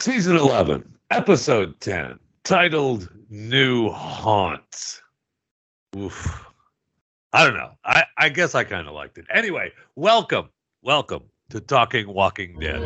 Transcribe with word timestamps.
Season 0.00 0.34
11, 0.34 0.96
Episode 1.10 1.78
10, 1.80 2.18
titled 2.42 3.10
New 3.28 3.90
Haunt. 3.90 5.02
Oof. 5.94 6.46
I 7.34 7.44
don't 7.44 7.52
know. 7.52 7.72
I, 7.84 8.04
I 8.16 8.30
guess 8.30 8.54
I 8.54 8.64
kind 8.64 8.88
of 8.88 8.94
liked 8.94 9.18
it. 9.18 9.26
Anyway, 9.30 9.72
welcome, 9.96 10.48
welcome 10.80 11.24
to 11.50 11.60
Talking 11.60 12.08
Walking 12.08 12.58
Dead. 12.58 12.80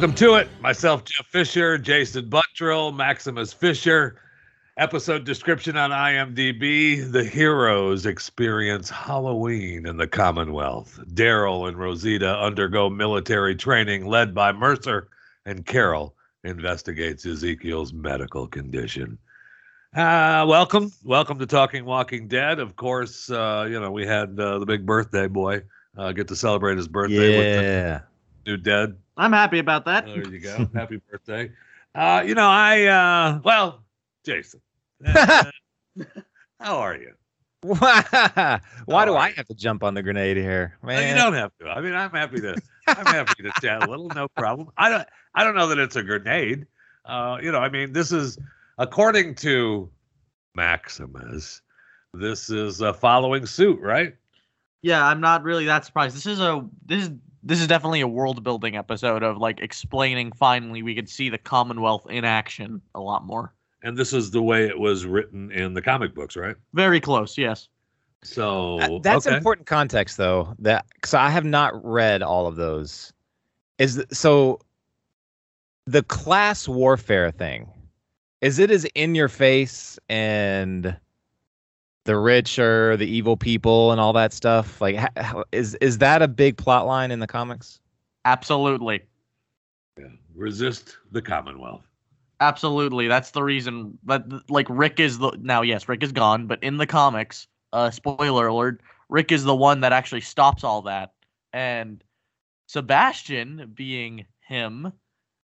Welcome 0.00 0.16
to 0.16 0.36
it. 0.36 0.48
Myself, 0.62 1.04
Jeff 1.04 1.26
Fisher, 1.26 1.76
Jason 1.76 2.30
Buttrill, 2.30 2.96
Maximus 2.96 3.52
Fisher. 3.52 4.18
Episode 4.78 5.24
description 5.24 5.76
on 5.76 5.90
IMDb 5.90 7.12
The 7.12 7.22
heroes 7.22 8.06
experience 8.06 8.88
Halloween 8.88 9.86
in 9.86 9.98
the 9.98 10.06
Commonwealth. 10.06 10.98
Daryl 11.12 11.68
and 11.68 11.76
Rosita 11.76 12.34
undergo 12.34 12.88
military 12.88 13.54
training 13.54 14.06
led 14.06 14.34
by 14.34 14.52
Mercer, 14.52 15.08
and 15.44 15.66
Carol 15.66 16.14
investigates 16.44 17.26
Ezekiel's 17.26 17.92
medical 17.92 18.46
condition. 18.46 19.18
Uh, 19.94 20.46
welcome. 20.48 20.90
Welcome 21.04 21.38
to 21.40 21.46
Talking 21.46 21.84
Walking 21.84 22.26
Dead. 22.26 22.58
Of 22.58 22.74
course, 22.74 23.30
uh, 23.30 23.66
you 23.68 23.78
know, 23.78 23.90
we 23.90 24.06
had 24.06 24.40
uh, 24.40 24.60
the 24.60 24.64
big 24.64 24.86
birthday 24.86 25.26
boy 25.26 25.62
uh, 25.98 26.12
get 26.12 26.26
to 26.28 26.36
celebrate 26.36 26.78
his 26.78 26.88
birthday 26.88 27.36
with 27.36 27.56
the 27.56 27.62
Yeah. 27.62 28.00
New 28.46 28.56
dead. 28.56 28.96
I'm 29.16 29.32
happy 29.32 29.58
about 29.58 29.84
that. 29.86 30.06
There 30.06 30.26
you 30.26 30.38
go. 30.38 30.68
Happy 30.74 31.00
birthday. 31.10 31.50
Uh, 31.94 32.22
you 32.26 32.34
know, 32.34 32.48
I 32.48 32.84
uh 32.86 33.40
well, 33.44 33.82
Jason. 34.24 34.60
uh, 35.04 35.44
how 36.60 36.78
are 36.78 36.96
you? 36.96 37.12
Why 37.62 39.04
do 39.04 39.16
I 39.16 39.32
have 39.36 39.46
to 39.48 39.54
jump 39.54 39.82
on 39.82 39.92
the 39.94 40.02
grenade 40.02 40.36
here, 40.38 40.78
No, 40.82 40.88
man? 40.88 41.08
you 41.08 41.14
don't 41.14 41.34
have 41.34 41.52
to. 41.60 41.68
I 41.68 41.80
mean, 41.80 41.92
I'm 41.94 42.10
happy 42.10 42.40
to 42.40 42.56
I'm 42.86 43.06
happy 43.06 43.42
to 43.42 43.52
chat 43.60 43.82
a 43.86 43.90
little, 43.90 44.08
no 44.08 44.28
problem. 44.28 44.68
I 44.78 44.88
don't 44.88 45.06
I 45.34 45.44
don't 45.44 45.54
know 45.54 45.66
that 45.68 45.78
it's 45.78 45.96
a 45.96 46.02
grenade. 46.02 46.66
Uh, 47.04 47.38
you 47.42 47.52
know, 47.52 47.58
I 47.58 47.68
mean, 47.68 47.92
this 47.92 48.12
is 48.12 48.38
according 48.78 49.34
to 49.36 49.90
Maximus, 50.54 51.60
this 52.14 52.50
is 52.50 52.80
uh, 52.82 52.92
following 52.92 53.46
suit, 53.46 53.80
right? 53.80 54.14
Yeah, 54.82 55.06
I'm 55.06 55.20
not 55.20 55.42
really 55.42 55.66
that 55.66 55.84
surprised. 55.84 56.16
This 56.16 56.26
is 56.26 56.40
a 56.40 56.66
this 56.86 57.04
is 57.04 57.10
this 57.42 57.60
is 57.60 57.66
definitely 57.66 58.00
a 58.00 58.08
world 58.08 58.42
building 58.42 58.76
episode 58.76 59.22
of 59.22 59.38
like 59.38 59.60
explaining 59.60 60.32
finally 60.32 60.82
we 60.82 60.94
could 60.94 61.08
see 61.08 61.28
the 61.28 61.38
Commonwealth 61.38 62.06
in 62.10 62.24
action 62.24 62.80
a 62.94 63.00
lot 63.00 63.24
more. 63.24 63.54
And 63.82 63.96
this 63.96 64.12
is 64.12 64.30
the 64.30 64.42
way 64.42 64.66
it 64.66 64.78
was 64.78 65.06
written 65.06 65.50
in 65.50 65.72
the 65.72 65.80
comic 65.80 66.14
books, 66.14 66.36
right? 66.36 66.54
Very 66.74 67.00
close, 67.00 67.38
yes. 67.38 67.68
So 68.22 68.76
That- 68.78 69.02
that's 69.02 69.26
okay. 69.26 69.36
important 69.36 69.66
context, 69.66 70.18
though. 70.18 70.54
That 70.58 70.84
because 70.94 71.14
I 71.14 71.30
have 71.30 71.46
not 71.46 71.82
read 71.84 72.22
all 72.22 72.46
of 72.46 72.56
those. 72.56 73.12
Is 73.78 73.96
th- 73.96 74.08
so 74.12 74.60
the 75.86 76.02
class 76.02 76.68
warfare 76.68 77.30
thing? 77.30 77.66
Is 78.42 78.58
it 78.58 78.70
as 78.70 78.84
in 78.94 79.14
your 79.14 79.28
face 79.28 79.98
and 80.10 80.94
the 82.04 82.16
rich 82.18 82.58
or 82.58 82.96
the 82.96 83.06
evil 83.06 83.36
people 83.36 83.92
and 83.92 84.00
all 84.00 84.12
that 84.14 84.32
stuff? 84.32 84.80
Like, 84.80 84.96
ha- 84.96 85.08
how- 85.16 85.44
is 85.52 85.74
is 85.76 85.98
that 85.98 86.22
a 86.22 86.28
big 86.28 86.56
plot 86.56 86.86
line 86.86 87.10
in 87.10 87.20
the 87.20 87.26
comics? 87.26 87.80
Absolutely. 88.24 89.02
Yeah. 89.98 90.06
Resist 90.34 90.96
the 91.12 91.22
Commonwealth. 91.22 91.82
Absolutely. 92.40 93.06
That's 93.08 93.32
the 93.32 93.42
reason 93.42 93.98
but 94.02 94.26
like 94.50 94.66
Rick 94.70 94.98
is 95.00 95.18
the 95.18 95.36
now 95.40 95.62
yes, 95.62 95.88
Rick 95.88 96.02
is 96.02 96.12
gone, 96.12 96.46
but 96.46 96.62
in 96.62 96.78
the 96.78 96.86
comics, 96.86 97.46
uh 97.72 97.90
spoiler 97.90 98.46
alert, 98.46 98.80
Rick 99.08 99.30
is 99.32 99.44
the 99.44 99.54
one 99.54 99.80
that 99.80 99.92
actually 99.92 100.22
stops 100.22 100.64
all 100.64 100.82
that. 100.82 101.12
And 101.52 102.02
Sebastian, 102.66 103.72
being 103.74 104.24
him, 104.40 104.92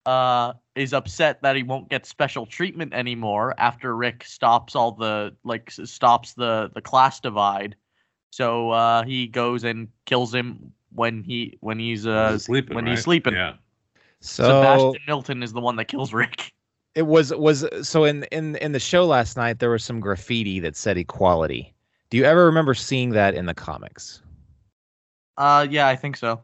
uh 0.06 0.54
is 0.78 0.92
upset 0.92 1.42
that 1.42 1.56
he 1.56 1.62
won't 1.62 1.88
get 1.88 2.06
special 2.06 2.46
treatment 2.46 2.94
anymore 2.94 3.54
after 3.58 3.96
Rick 3.96 4.24
stops 4.24 4.74
all 4.76 4.92
the 4.92 5.34
like 5.44 5.70
stops 5.70 6.34
the 6.34 6.70
the 6.74 6.80
class 6.80 7.20
divide. 7.20 7.74
So 8.30 8.70
uh 8.70 9.04
he 9.04 9.26
goes 9.26 9.64
and 9.64 9.88
kills 10.06 10.34
him 10.34 10.72
when 10.92 11.22
he 11.22 11.56
when 11.60 11.78
he's 11.78 12.06
uh 12.06 12.32
He's 12.32 12.44
sleeping, 12.44 12.74
when 12.74 12.86
he's 12.86 13.02
sleeping. 13.02 13.34
Yeah. 13.34 13.54
So 14.20 14.44
Sebastian 14.44 15.02
Milton 15.06 15.42
is 15.42 15.52
the 15.52 15.60
one 15.60 15.76
that 15.76 15.86
kills 15.86 16.12
Rick. 16.12 16.52
it 16.94 17.02
was 17.06 17.32
was 17.34 17.64
so 17.86 18.04
in 18.04 18.24
in 18.32 18.56
in 18.56 18.72
the 18.72 18.80
show 18.80 19.04
last 19.06 19.36
night 19.36 19.58
there 19.58 19.70
was 19.70 19.84
some 19.84 20.00
graffiti 20.00 20.60
that 20.60 20.76
said 20.76 20.96
equality. 20.98 21.74
Do 22.10 22.16
you 22.16 22.24
ever 22.24 22.44
remember 22.46 22.74
seeing 22.74 23.10
that 23.10 23.34
in 23.34 23.46
the 23.46 23.54
comics? 23.54 24.22
Uh 25.36 25.66
yeah, 25.70 25.86
I 25.88 25.96
think 25.96 26.16
so. 26.16 26.40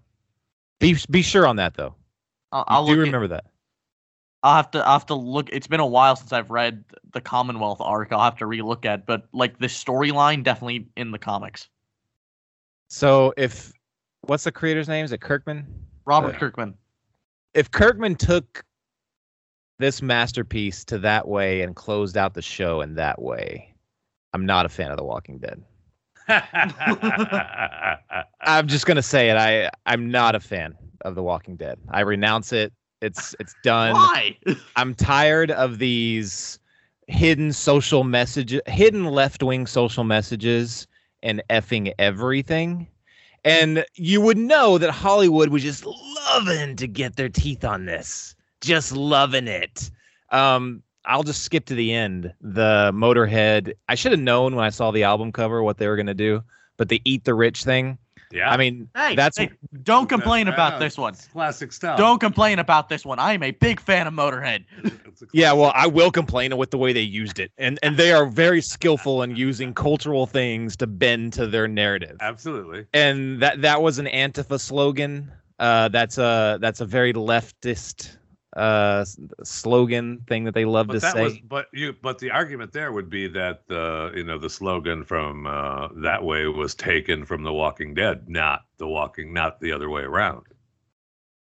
Be 0.81 0.97
be 1.11 1.23
sure 1.23 1.47
on 1.47 1.57
that 1.57 1.75
though. 1.75 1.95
I'll, 2.53 2.65
I'll 2.69 2.85
do 2.87 2.93
look 2.93 2.99
at- 2.99 3.07
remember 3.07 3.29
that. 3.29 3.45
I'll 4.45 4.55
have 4.57 4.71
to 4.73 4.79
I'll 4.87 4.93
have 4.93 5.07
to 5.07 5.15
look. 5.15 5.49
It's 5.51 5.67
been 5.67 5.81
a 5.81 5.87
while 5.87 6.15
since 6.17 6.31
I've 6.33 6.51
read 6.51 6.85
the 7.13 7.21
Commonwealth 7.23 7.81
arc. 7.81 8.13
I'll 8.13 8.21
have 8.23 8.37
to 8.37 8.45
relook 8.45 8.85
at, 8.85 9.07
but 9.07 9.27
like 9.33 9.59
the 9.59 9.67
storyline 9.69 10.45
definitely 10.45 10.87
in 10.97 11.11
the 11.11 11.19
comics. 11.19 11.69
So 12.89 13.33
if 13.39 13.73
what's 14.21 14.45
the 14.45 14.53
creator's 14.53 14.87
name? 14.87 15.03
Is 15.05 15.13
it 15.13 15.23
Kirkman? 15.23 15.67
Robert 16.05 16.35
Uh, 16.37 16.39
Kirkman. 16.39 16.75
If 17.55 17.71
Kirkman 17.71 18.17
took 18.17 18.63
this 19.79 20.03
masterpiece 20.03 20.85
to 20.85 20.99
that 20.99 21.27
way 21.27 21.63
and 21.63 21.75
closed 21.75 22.19
out 22.19 22.35
the 22.35 22.43
show 22.43 22.83
in 22.83 22.95
that 22.97 23.21
way, 23.21 23.75
I'm 24.35 24.45
not 24.45 24.67
a 24.67 24.69
fan 24.69 24.91
of 24.91 24.99
The 24.99 25.05
Walking 25.05 25.39
Dead. 25.39 25.63
I'm 28.43 28.69
just 28.69 28.85
gonna 28.85 29.01
say 29.03 29.31
it. 29.31 29.39
I 29.39 29.71
I'm 29.87 30.11
not 30.11 30.35
a 30.35 30.41
fan 30.41 30.75
of 31.01 31.15
The 31.15 31.23
Walking 31.23 31.57
Dead. 31.57 31.79
I 31.89 32.01
renounce 32.01 32.53
it. 32.53 32.75
It's 33.05 33.37
it's 33.39 33.55
done. 33.63 33.93
Why? 33.93 34.37
I'm 34.77 34.95
tired 34.95 35.51
of 35.51 35.79
these 35.79 36.59
hidden 37.07 37.53
social 37.53 38.03
messages, 38.03 38.63
hidden 38.67 39.05
left 39.05 39.43
wing 39.43 39.67
social 39.67 40.05
messages, 40.05 40.87
and 41.23 41.43
effing 41.51 41.93
everything. 41.99 42.89
And 43.45 43.85
you 43.95 44.23
would 44.23 44.39
know 44.39 44.79
that 44.79 44.91
Hollywood 44.91 45.51
was 45.51 45.63
just 45.63 45.85
loving 45.85 46.77
to 46.77 46.89
get 46.89 47.17
their 47.17 47.29
teeth 47.29 47.63
on 47.63 47.85
this, 47.85 48.35
just 48.63 48.93
loving 48.93 49.49
it. 49.49 49.91
Um, 50.31 50.83
I'll 51.05 51.23
just 51.23 51.43
skip 51.43 51.67
to 51.67 51.75
the 51.75 51.93
end. 51.93 52.33
The 52.41 52.91
Motorhead. 52.95 53.75
I 53.87 53.95
should 53.97 54.13
have 54.13 54.21
known 54.21 54.57
when 54.57 54.65
I 54.65 54.71
saw 54.71 54.91
the 54.91 55.03
album 55.03 55.31
cover 55.31 55.63
what 55.63 55.77
they 55.77 55.89
were 55.89 55.97
gonna 55.97 56.15
do, 56.15 56.43
but 56.79 56.89
the 56.89 57.03
Eat 57.05 57.25
the 57.25 57.35
Rich 57.35 57.65
thing. 57.65 57.99
Yeah. 58.35 58.51
I 58.51 58.57
mean, 58.57 58.89
hey, 58.97 59.15
that's 59.15 59.39
hey, 59.39 59.51
don't 59.83 60.09
complain 60.09 60.47
yeah, 60.47 60.55
about 60.55 60.81
this 60.81 60.99
one. 60.99 61.15
Classic 61.33 61.73
stuff. 61.73 61.97
Don't 61.97 62.19
complain 62.19 62.59
about 62.59 62.89
this 62.89 63.05
one. 63.07 63.19
I 63.19 63.33
am 63.33 63.43
a 63.43 63.53
big 63.53 63.81
fan 63.81 64.07
of 64.07 64.15
Motorhead. 64.15 64.65
Yeah, 65.33 65.53
well, 65.53 65.73
I 65.75 65.87
will 65.87 66.11
complain 66.11 66.57
with 66.57 66.71
the 66.71 66.79
way 66.79 66.93
they 66.93 67.01
used 67.01 67.39
it, 67.39 67.53
and 67.57 67.79
and 67.83 67.97
they 67.97 68.13
are 68.13 68.27
very 68.27 68.61
skillful 68.61 69.23
in 69.23 69.37
using 69.37 69.73
cultural 69.73 70.27
things 70.27 70.77
to 70.79 70.87
bend 70.87 71.33
to 71.35 71.47
their 71.47 71.69
narrative. 71.69 72.17
absolutely. 72.21 72.87
And 72.93 73.41
that 73.41 73.63
that 73.63 73.81
was 73.81 73.99
an 73.99 74.07
Antifa 74.07 74.59
slogan. 74.61 75.31
Uh, 75.61 75.89
that's 75.89 76.19
a 76.19 76.59
that's 76.61 76.81
a 76.81 76.85
very 76.85 77.13
leftist 77.13 78.17
uh 78.55 79.05
slogan 79.43 80.21
thing 80.29 80.45
that 80.45 80.55
they 80.55 80.65
love 80.65 80.89
But 80.89 80.95
to 80.95 80.99
that 81.01 81.13
say. 81.15 81.23
was, 81.25 81.39
but 81.39 81.67
you, 81.73 81.93
but 82.03 82.19
the 82.19 82.31
argument 82.31 82.73
there 82.73 82.93
would 82.93 83.11
be 83.11 83.27
that 83.29 83.67
the, 83.69 84.13
you 84.15 84.25
know, 84.25 84.39
the 84.39 84.51
slogan 84.51 85.05
from 85.05 85.47
uh, 85.47 85.89
that 85.97 86.23
way 86.23 86.47
was 86.47 86.75
taken 86.75 87.25
from 87.25 87.43
The 87.43 87.53
Walking 87.53 87.95
Dead, 87.95 88.29
not 88.29 88.65
The 88.79 88.87
Walking, 88.87 89.33
not 89.33 89.61
the 89.61 89.73
other 89.73 89.91
way 89.91 90.03
around. 90.03 90.45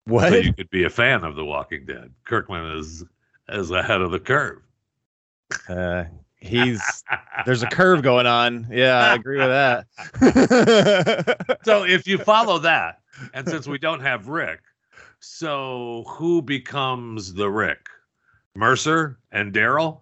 what? 0.05 0.29
So 0.29 0.35
you 0.37 0.53
could 0.53 0.69
be 0.69 0.83
a 0.85 0.89
fan 0.89 1.23
of 1.23 1.35
The 1.35 1.45
Walking 1.45 1.85
Dead. 1.85 2.11
Kirkman 2.25 2.77
is 2.77 3.03
is 3.49 3.71
ahead 3.71 4.01
of 4.01 4.11
the 4.11 4.19
curve. 4.19 4.61
Uh, 5.67 6.05
he's 6.37 7.03
there's 7.45 7.63
a 7.63 7.67
curve 7.67 8.01
going 8.03 8.25
on. 8.27 8.67
Yeah, 8.71 8.97
I 8.97 9.15
agree 9.15 9.37
with 9.39 9.49
that. 9.49 9.87
so 11.63 11.83
if 11.85 12.07
you 12.07 12.17
follow 12.17 12.59
that, 12.59 13.01
and 13.33 13.47
since 13.47 13.67
we 13.67 13.77
don't 13.77 13.99
have 14.01 14.27
Rick, 14.27 14.61
so 15.23 16.03
who 16.07 16.41
becomes 16.41 17.33
the 17.33 17.49
Rick? 17.49 17.87
Mercer 18.55 19.17
and 19.31 19.53
Daryl? 19.53 20.01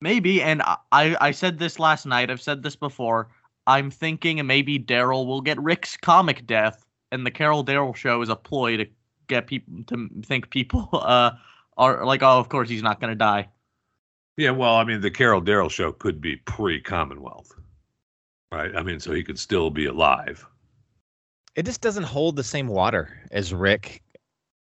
Maybe, 0.00 0.42
and 0.42 0.62
I 0.92 1.16
I 1.20 1.30
said 1.32 1.58
this 1.58 1.78
last 1.78 2.06
night. 2.06 2.30
I've 2.30 2.42
said 2.42 2.62
this 2.62 2.76
before. 2.76 3.28
I'm 3.66 3.90
thinking 3.90 4.46
maybe 4.46 4.78
Daryl 4.78 5.26
will 5.26 5.40
get 5.40 5.60
Rick's 5.60 5.96
comic 5.96 6.46
death, 6.46 6.86
and 7.10 7.26
the 7.26 7.30
Carol 7.30 7.64
Daryl 7.64 7.96
show 7.96 8.22
is 8.22 8.28
a 8.28 8.36
ploy 8.36 8.76
to 8.76 8.86
get 9.26 9.46
people 9.46 9.82
to 9.88 10.08
think 10.22 10.50
people 10.50 10.88
uh 10.92 11.32
are 11.76 12.04
like, 12.04 12.22
oh, 12.22 12.38
of 12.38 12.48
course 12.48 12.68
he's 12.68 12.82
not 12.82 13.00
gonna 13.00 13.14
die. 13.14 13.48
Yeah, 14.36 14.50
well, 14.50 14.76
I 14.76 14.84
mean, 14.84 15.00
the 15.00 15.10
Carol 15.10 15.42
Daryl 15.42 15.70
show 15.70 15.92
could 15.92 16.20
be 16.20 16.36
pre 16.36 16.80
Commonwealth. 16.80 17.52
right? 18.52 18.74
I 18.76 18.82
mean, 18.82 19.00
so 19.00 19.12
he 19.12 19.24
could 19.24 19.38
still 19.38 19.70
be 19.70 19.86
alive. 19.86 20.46
It 21.58 21.66
just 21.66 21.80
doesn't 21.80 22.04
hold 22.04 22.36
the 22.36 22.44
same 22.44 22.68
water 22.68 23.20
as 23.32 23.52
Rick, 23.52 24.00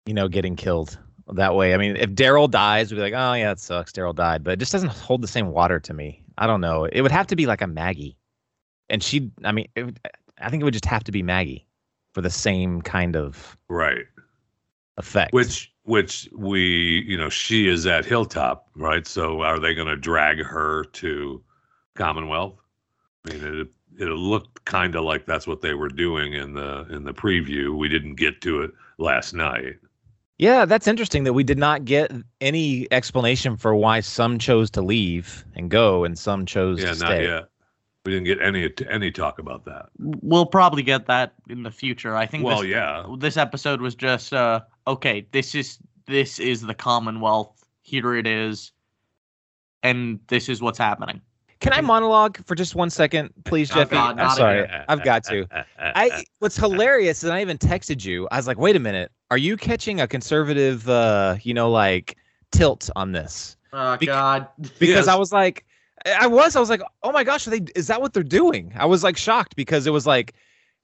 you 0.05 0.13
know, 0.13 0.27
getting 0.27 0.55
killed 0.55 0.99
that 1.33 1.55
way. 1.55 1.73
I 1.73 1.77
mean, 1.77 1.95
if 1.95 2.11
Daryl 2.11 2.47
dies, 2.47 2.91
we'd 2.91 2.97
be 2.97 3.01
like, 3.01 3.15
oh 3.15 3.33
yeah, 3.33 3.51
it 3.51 3.59
sucks. 3.59 3.91
Daryl 3.91 4.13
died, 4.13 4.43
but 4.43 4.51
it 4.53 4.59
just 4.59 4.71
doesn't 4.71 4.91
hold 4.91 5.23
the 5.23 5.27
same 5.27 5.47
water 5.47 5.79
to 5.79 5.91
me. 5.91 6.21
I 6.37 6.45
don't 6.45 6.61
know. 6.61 6.85
It 6.85 7.01
would 7.01 7.11
have 7.11 7.25
to 7.27 7.35
be 7.35 7.47
like 7.47 7.63
a 7.63 7.67
Maggie, 7.67 8.15
and 8.91 9.01
she. 9.01 9.31
I 9.43 9.51
mean, 9.51 9.69
it, 9.75 9.97
I 10.39 10.51
think 10.51 10.61
it 10.61 10.65
would 10.65 10.73
just 10.73 10.85
have 10.85 11.03
to 11.05 11.11
be 11.11 11.23
Maggie 11.23 11.65
for 12.13 12.21
the 12.21 12.29
same 12.29 12.79
kind 12.83 13.15
of 13.15 13.57
Right. 13.69 14.05
effect. 14.97 15.33
Which 15.33 15.73
which 15.85 16.29
we, 16.37 17.03
you 17.07 17.17
know, 17.17 17.29
she 17.29 17.67
is 17.67 17.87
at 17.87 18.05
Hilltop, 18.05 18.67
right? 18.75 19.07
So 19.07 19.41
are 19.41 19.59
they 19.59 19.73
going 19.73 19.87
to 19.87 19.97
drag 19.97 20.43
her 20.43 20.83
to 20.83 21.43
Commonwealth? 21.95 22.59
I 23.27 23.33
mean, 23.33 23.61
it 23.61 23.67
it 23.99 24.05
looked 24.05 24.65
kind 24.65 24.95
of 24.95 25.03
like 25.03 25.25
that's 25.25 25.45
what 25.47 25.61
they 25.61 25.73
were 25.73 25.89
doing 25.89 26.33
in 26.33 26.53
the 26.53 26.85
in 26.89 27.03
the 27.03 27.13
preview. 27.13 27.77
We 27.77 27.89
didn't 27.89 28.15
get 28.15 28.41
to 28.41 28.61
it 28.61 28.71
last 28.97 29.33
night. 29.33 29.75
Yeah, 30.39 30.65
that's 30.65 30.87
interesting 30.87 31.23
that 31.25 31.33
we 31.33 31.43
did 31.43 31.59
not 31.59 31.85
get 31.85 32.11
any 32.41 32.87
explanation 32.91 33.55
for 33.55 33.75
why 33.75 33.99
some 33.99 34.39
chose 34.39 34.71
to 34.71 34.81
leave 34.81 35.45
and 35.55 35.69
go 35.69 36.03
and 36.03 36.17
some 36.17 36.45
chose 36.45 36.79
Yeah, 36.81 36.93
to 36.93 36.99
not 36.99 37.07
stay. 37.07 37.23
yet. 37.27 37.43
We 38.05 38.11
didn't 38.11 38.25
get 38.25 38.41
any 38.41 38.69
any 38.89 39.11
talk 39.11 39.39
about 39.39 39.63
that. 39.65 39.89
We'll 39.99 40.45
probably 40.47 40.83
get 40.83 41.05
that 41.05 41.33
in 41.49 41.63
the 41.63 41.71
future. 41.71 42.15
I 42.15 42.25
think 42.25 42.43
Well, 42.43 42.61
this, 42.61 42.67
yeah. 42.69 43.05
this 43.19 43.37
episode 43.37 43.79
was 43.79 43.95
just 43.95 44.33
uh 44.33 44.61
okay, 44.87 45.25
this 45.31 45.55
is 45.55 45.77
this 46.07 46.39
is 46.39 46.61
the 46.61 46.73
Commonwealth. 46.73 47.63
Here 47.83 48.15
it 48.15 48.27
is. 48.27 48.71
And 49.83 50.19
this 50.27 50.49
is 50.49 50.61
what's 50.61 50.77
happening. 50.77 51.21
Can 51.63 51.73
I 51.73 51.81
monologue 51.81 52.45
for 52.45 52.55
just 52.55 52.75
one 52.75 52.89
second, 52.89 53.31
please, 53.45 53.71
Oh, 53.71 53.75
Jeffy? 53.75 53.95
God, 53.95 54.19
I'm 54.19 54.35
sorry. 54.35 54.63
again. 54.63 54.85
I've 54.89 55.03
got 55.03 55.23
to. 55.25 55.47
I 55.77 56.25
what's 56.39 56.57
hilarious 56.57 57.23
is 57.23 57.29
I 57.29 57.41
even 57.41 57.57
texted 57.57 58.03
you. 58.03 58.27
I 58.31 58.35
was 58.37 58.47
like, 58.47 58.57
wait 58.57 58.75
a 58.75 58.79
minute, 58.79 59.11
are 59.31 59.37
you 59.37 59.55
catching 59.55 60.01
a 60.01 60.07
conservative 60.07 60.87
uh, 60.89 61.37
you 61.41 61.53
know, 61.53 61.71
like 61.71 62.17
tilt 62.51 62.89
on 62.97 63.13
this? 63.13 63.55
Oh 63.71 63.97
Bec- 63.97 64.07
God. 64.07 64.47
Because 64.79 65.07
Yes. 65.07 65.07
I 65.07 65.15
was 65.15 65.31
like 65.31 65.65
I 66.05 66.27
was, 66.27 66.57
I 66.57 66.59
was 66.59 66.69
like, 66.69 66.81
oh 67.03 67.13
my 67.13 67.23
gosh, 67.23 67.47
are 67.47 67.51
they 67.51 67.61
is 67.75 67.87
that 67.87 68.01
what 68.01 68.13
they're 68.13 68.23
doing? 68.23 68.73
I 68.75 68.85
was 68.85 69.03
like 69.03 69.15
shocked 69.15 69.55
because 69.55 69.87
it 69.87 69.91
was 69.91 70.05
like 70.05 70.33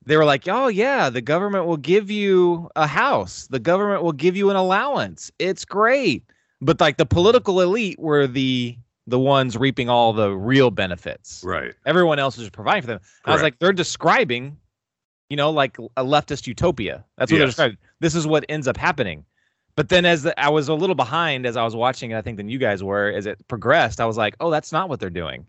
they 0.06 0.16
were 0.16 0.24
like, 0.24 0.48
oh 0.48 0.68
yeah, 0.68 1.10
the 1.10 1.20
government 1.20 1.66
will 1.66 1.76
give 1.76 2.10
you 2.10 2.70
a 2.74 2.86
house. 2.86 3.46
The 3.48 3.58
government 3.60 4.02
will 4.02 4.12
give 4.12 4.34
you 4.34 4.48
an 4.48 4.56
allowance. 4.56 5.30
It's 5.38 5.66
great. 5.66 6.24
But 6.62 6.80
like 6.80 6.96
the 6.96 7.04
political 7.06 7.60
elite 7.60 7.98
were 7.98 8.26
the 8.26 8.78
the 9.06 9.18
ones 9.18 9.56
reaping 9.56 9.88
all 9.88 10.12
the 10.12 10.30
real 10.36 10.70
benefits 10.70 11.42
right. 11.44 11.74
everyone 11.86 12.18
else 12.18 12.36
is 12.36 12.42
just 12.42 12.52
providing 12.52 12.82
for 12.82 12.88
them. 12.88 13.00
I 13.24 13.32
was 13.32 13.42
like, 13.42 13.58
they're 13.58 13.72
describing, 13.72 14.56
you 15.28 15.36
know, 15.36 15.50
like 15.50 15.78
a 15.96 16.04
leftist 16.04 16.46
utopia. 16.46 17.04
That's 17.16 17.32
what 17.32 17.38
they're 17.38 17.46
describing. 17.46 17.78
This 18.00 18.14
is 18.14 18.26
what 18.26 18.44
ends 18.48 18.68
up 18.68 18.76
happening. 18.76 19.24
But 19.76 19.88
then 19.88 20.04
as 20.04 20.22
the, 20.24 20.38
I 20.38 20.48
was 20.50 20.68
a 20.68 20.74
little 20.74 20.94
behind 20.94 21.46
as 21.46 21.56
I 21.56 21.64
was 21.64 21.74
watching 21.74 22.10
it, 22.10 22.16
I 22.18 22.22
think 22.22 22.36
than 22.36 22.48
you 22.48 22.58
guys 22.58 22.82
were, 22.84 23.08
as 23.10 23.26
it 23.26 23.38
progressed, 23.48 24.00
I 24.00 24.04
was 24.06 24.16
like, 24.16 24.36
oh, 24.40 24.50
that's 24.50 24.72
not 24.72 24.88
what 24.88 25.00
they're 25.00 25.10
doing 25.10 25.46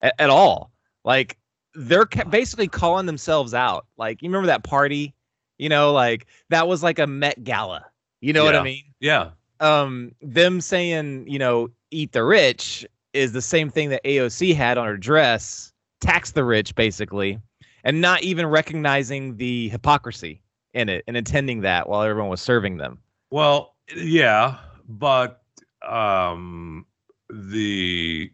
at, 0.00 0.14
at 0.18 0.30
all. 0.30 0.72
Like 1.04 1.36
they're 1.74 2.06
ca- 2.06 2.24
basically 2.24 2.68
calling 2.68 3.06
themselves 3.06 3.52
out. 3.52 3.86
Like 3.98 4.22
you 4.22 4.28
remember 4.28 4.46
that 4.46 4.64
party, 4.64 5.14
you 5.58 5.68
know, 5.68 5.92
like 5.92 6.26
that 6.48 6.66
was 6.66 6.82
like 6.82 6.98
a 6.98 7.06
Met 7.06 7.44
Gala. 7.44 7.84
You 8.20 8.32
know 8.32 8.44
what 8.44 8.54
I 8.54 8.58
Yeah. 8.58 8.64
mean? 8.64 8.82
Yeah. 9.00 9.30
um 9.60 10.12
them 10.22 10.60
saying 10.60 11.26
you 11.28 11.38
know 11.38 11.68
eat 11.90 12.10
the 12.12 12.24
rich 12.24 12.84
is 13.14 13.32
the 13.32 13.42
same 13.42 13.70
thing 13.70 13.88
that 13.88 14.04
AOC 14.04 14.54
had 14.54 14.76
on 14.76 14.86
her 14.86 14.96
dress 14.96 15.72
tax 16.00 16.32
the 16.32 16.44
rich 16.44 16.74
basically 16.74 17.40
and 17.84 18.00
not 18.00 18.22
even 18.22 18.46
recognizing 18.46 19.36
the 19.36 19.68
hypocrisy 19.70 20.42
in 20.74 20.88
it 20.88 21.04
and 21.06 21.16
intending 21.16 21.62
that 21.62 21.88
while 21.88 22.02
everyone 22.02 22.28
was 22.30 22.42
serving 22.42 22.76
them 22.76 22.98
Well, 23.30 23.74
yeah, 23.96 24.58
but 24.88 25.42
um 25.86 26.86
the 27.30 28.30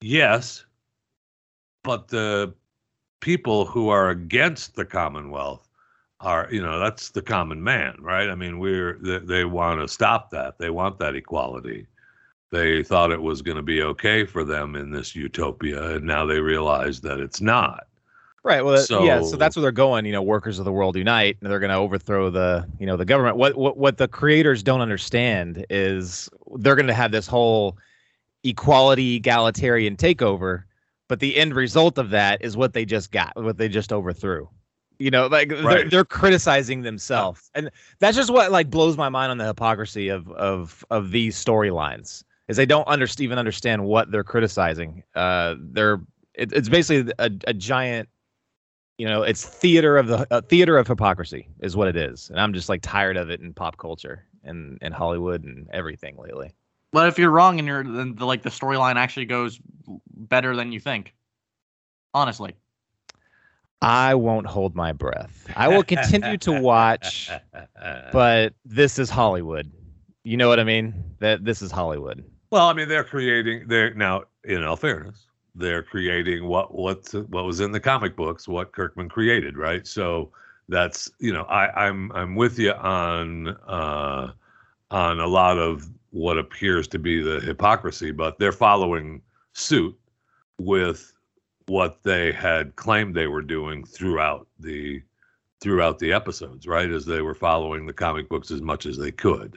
yes, 0.00 0.64
but 1.84 2.08
the 2.08 2.54
people 3.20 3.64
who 3.64 3.88
are 3.88 4.10
against 4.10 4.74
the 4.74 4.84
Commonwealth 4.84 5.68
are, 6.20 6.48
you 6.50 6.62
know, 6.62 6.78
that's 6.78 7.10
the 7.10 7.22
common 7.22 7.62
man, 7.62 7.96
right? 8.00 8.28
I 8.28 8.34
mean, 8.34 8.58
we're 8.58 8.98
they, 8.98 9.18
they 9.18 9.44
want 9.44 9.80
to 9.80 9.88
stop 9.88 10.30
that. 10.30 10.58
They 10.58 10.70
want 10.70 10.98
that 10.98 11.16
equality. 11.16 11.86
They 12.52 12.82
thought 12.84 13.10
it 13.10 13.20
was 13.22 13.42
going 13.42 13.56
to 13.56 13.62
be 13.62 13.82
okay 13.82 14.24
for 14.24 14.44
them 14.44 14.76
in 14.76 14.90
this 14.92 15.16
utopia, 15.16 15.96
and 15.96 16.04
now 16.06 16.26
they 16.26 16.38
realize 16.38 17.00
that 17.00 17.18
it's 17.18 17.40
not. 17.40 17.86
right 18.44 18.62
well 18.64 18.74
yeah 18.74 19.20
so 19.20 19.30
So- 19.30 19.36
that's 19.36 19.56
where 19.56 19.62
they're 19.62 19.72
going 19.72 20.04
you 20.04 20.12
know 20.12 20.20
workers 20.22 20.58
of 20.58 20.64
the 20.64 20.72
world 20.72 20.94
unite 20.96 21.36
and 21.40 21.50
they're 21.50 21.60
going 21.60 21.70
to 21.70 21.76
overthrow 21.76 22.28
the 22.30 22.66
you 22.78 22.86
know 22.86 22.96
the 22.96 23.04
government. 23.04 23.36
What 23.36 23.56
what 23.56 23.76
what 23.78 23.96
the 23.98 24.06
creators 24.08 24.62
don't 24.62 24.80
understand 24.82 25.64
is 25.70 26.28
they're 26.56 26.74
going 26.76 26.88
to 26.88 26.94
have 26.94 27.10
this 27.12 27.26
whole 27.26 27.76
equality 28.44 29.16
egalitarian 29.16 29.96
takeover 29.96 30.64
but 31.08 31.20
the 31.20 31.36
end 31.36 31.54
result 31.54 31.98
of 31.98 32.10
that 32.10 32.42
is 32.44 32.56
what 32.56 32.72
they 32.72 32.84
just 32.84 33.12
got 33.12 33.32
what 33.36 33.56
they 33.58 33.68
just 33.68 33.92
overthrew. 33.92 34.48
You 34.98 35.10
know 35.10 35.26
like 35.28 35.48
they're, 35.48 35.88
they're 35.88 36.04
criticizing 36.04 36.82
themselves 36.82 37.50
and 37.54 37.70
that's 38.00 38.16
just 38.16 38.30
what 38.30 38.50
like 38.52 38.68
blows 38.70 38.96
my 38.96 39.08
mind 39.08 39.30
on 39.30 39.38
the 39.38 39.46
hypocrisy 39.46 40.08
of 40.08 40.28
of 40.32 40.84
of 40.90 41.10
these 41.12 41.42
storylines 41.42 42.24
is 42.48 42.56
they 42.56 42.66
don't 42.66 42.86
under, 42.88 43.06
even 43.18 43.38
understand 43.38 43.84
what 43.84 44.10
they're 44.10 44.24
criticizing. 44.24 45.02
Uh 45.14 45.54
they're 45.58 46.00
it, 46.34 46.52
it's 46.52 46.68
basically 46.68 47.12
a, 47.18 47.30
a 47.46 47.54
giant 47.54 48.08
you 48.98 49.06
know 49.06 49.22
it's 49.22 49.44
theater 49.44 49.96
of 49.96 50.06
the 50.06 50.44
theater 50.48 50.78
of 50.78 50.86
hypocrisy 50.86 51.48
is 51.60 51.76
what 51.76 51.88
it 51.88 51.96
is. 51.96 52.30
And 52.30 52.40
i'm 52.40 52.52
just 52.52 52.68
like 52.68 52.82
tired 52.82 53.16
of 53.16 53.30
it 53.30 53.40
in 53.40 53.52
pop 53.52 53.76
culture 53.76 54.26
and 54.44 54.78
and 54.80 54.94
hollywood 54.94 55.44
and 55.44 55.68
everything 55.72 56.16
lately. 56.16 56.52
But 56.92 57.08
if 57.08 57.18
you're 57.18 57.30
wrong 57.30 57.58
and 57.58 57.66
you're 57.66 57.84
then 57.84 58.14
the, 58.16 58.26
like 58.26 58.42
the 58.42 58.50
storyline 58.50 58.96
actually 58.96 59.24
goes 59.26 59.58
better 60.14 60.54
than 60.54 60.72
you 60.72 60.80
think. 60.80 61.14
Honestly. 62.14 62.54
i 63.80 64.14
won't 64.14 64.46
hold 64.46 64.76
my 64.76 64.92
breath. 64.92 65.46
I 65.56 65.68
will 65.68 65.82
continue 65.82 66.36
to 66.38 66.60
watch 66.60 67.30
but 68.12 68.54
this 68.64 68.98
is 68.98 69.10
hollywood. 69.10 69.70
You 70.24 70.36
know 70.36 70.48
what 70.48 70.60
i 70.60 70.64
mean? 70.64 70.94
That 71.18 71.44
this 71.44 71.62
is 71.62 71.70
hollywood 71.70 72.24
Well, 72.52 72.68
I 72.68 72.74
mean, 72.74 72.86
they're 72.86 73.02
creating. 73.02 73.66
They're 73.66 73.94
now, 73.94 74.24
in 74.44 74.62
all 74.62 74.76
fairness, 74.76 75.24
they're 75.54 75.82
creating 75.82 76.46
what 76.46 76.74
what's 76.74 77.14
what 77.14 77.46
was 77.46 77.60
in 77.60 77.72
the 77.72 77.80
comic 77.80 78.14
books, 78.14 78.46
what 78.46 78.72
Kirkman 78.72 79.08
created, 79.08 79.56
right? 79.56 79.86
So 79.86 80.30
that's 80.68 81.10
you 81.18 81.32
know, 81.32 81.44
I, 81.44 81.86
I'm 81.86 82.12
I'm 82.12 82.34
with 82.34 82.58
you 82.58 82.72
on 82.72 83.48
uh, 83.66 84.32
on 84.90 85.18
a 85.18 85.26
lot 85.26 85.56
of 85.56 85.88
what 86.10 86.36
appears 86.36 86.86
to 86.88 86.98
be 86.98 87.22
the 87.22 87.40
hypocrisy, 87.40 88.10
but 88.10 88.38
they're 88.38 88.52
following 88.52 89.22
suit 89.54 89.98
with 90.58 91.10
what 91.68 92.02
they 92.02 92.32
had 92.32 92.76
claimed 92.76 93.14
they 93.14 93.28
were 93.28 93.40
doing 93.40 93.82
throughout 93.82 94.46
the 94.60 95.00
throughout 95.62 95.98
the 95.98 96.12
episodes, 96.12 96.66
right? 96.66 96.90
As 96.90 97.06
they 97.06 97.22
were 97.22 97.34
following 97.34 97.86
the 97.86 97.94
comic 97.94 98.28
books 98.28 98.50
as 98.50 98.60
much 98.60 98.84
as 98.84 98.98
they 98.98 99.10
could. 99.10 99.56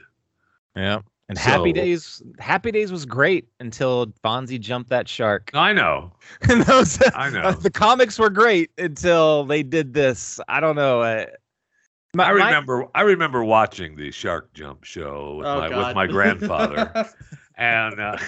yeah 0.74 1.02
and 1.28 1.36
happy 1.38 1.70
So- 1.70 1.74
days 1.74 2.22
happy 2.38 2.70
days 2.70 2.92
was 2.92 3.04
great 3.04 3.48
until 3.60 4.06
fonzie 4.24 4.60
jumped 4.60 4.90
that 4.90 5.08
shark 5.08 5.50
I 5.54 5.72
know. 5.72 6.12
And 6.48 6.62
those, 6.62 6.98
I 7.14 7.30
know. 7.36 7.52
the 7.52 7.70
comics 7.70 8.18
were 8.18 8.30
great 8.30 8.70
until 8.78 9.44
they 9.44 9.62
did 9.62 9.92
this. 9.94 10.38
I 10.48 10.60
don't 10.60 10.76
know. 10.76 11.00
Uh, 11.02 11.26
my- 12.14 12.24
I 12.24 12.32
my- 12.32 12.44
remember 12.46 12.86
I 12.94 13.02
remember 13.02 13.44
watching 13.44 13.96
the 13.96 14.10
Shark 14.10 14.52
Jump 14.54 14.84
show 14.84 15.36
with 15.36 15.46
Oh, 15.46 15.58
my 15.60 15.68
God. 15.68 15.86
with 15.86 15.94
my 15.96 16.06
grandfather, 16.06 17.06
and 17.56 18.00
uh, 18.00 18.18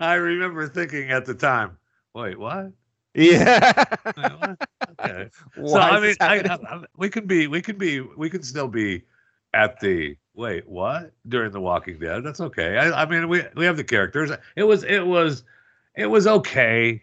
I 0.00 0.14
remember 0.14 0.66
thinking 0.68 1.10
at 1.10 1.24
the 1.26 1.34
time, 1.34 1.76
"Wait, 2.14 2.38
what? 2.38 2.72
yeah. 3.14 3.84
Okay." 5.00 5.28
so 5.66 5.78
I 5.78 6.00
mean, 6.00 6.14
I. 6.20 6.38
I, 6.40 6.84
we 6.96 7.08
can 7.10 7.26
be, 7.26 7.46
we 7.48 7.60
can 7.60 7.76
be, 7.76 8.00
we 8.00 8.30
can 8.30 8.42
still 8.42 8.68
be 8.68 9.02
at 9.54 9.78
the 9.80 10.16
wait, 10.36 10.68
what 10.68 11.12
during 11.28 11.50
The 11.50 11.60
Walking 11.60 11.98
Dead. 11.98 12.22
That's 12.22 12.40
okay. 12.40 12.76
I, 12.76 13.02
I 13.02 13.06
mean, 13.06 13.28
we 13.28 13.42
we 13.56 13.64
have 13.64 13.76
the 13.76 13.84
characters. 13.84 14.30
It 14.54 14.64
was, 14.64 14.84
it 14.84 15.06
was, 15.06 15.42
it 15.96 16.06
was 16.06 16.26
okay. 16.26 17.02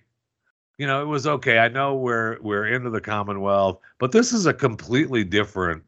You 0.78 0.88
know, 0.88 1.02
it 1.02 1.08
was 1.08 1.28
okay. 1.28 1.60
I 1.60 1.68
know 1.68 1.96
we're 1.96 2.40
we're 2.42 2.68
into 2.68 2.90
the 2.90 3.02
Commonwealth, 3.02 3.80
but 4.00 4.12
this 4.12 4.32
is 4.32 4.46
a 4.46 4.54
completely 4.54 5.24
different 5.24 5.84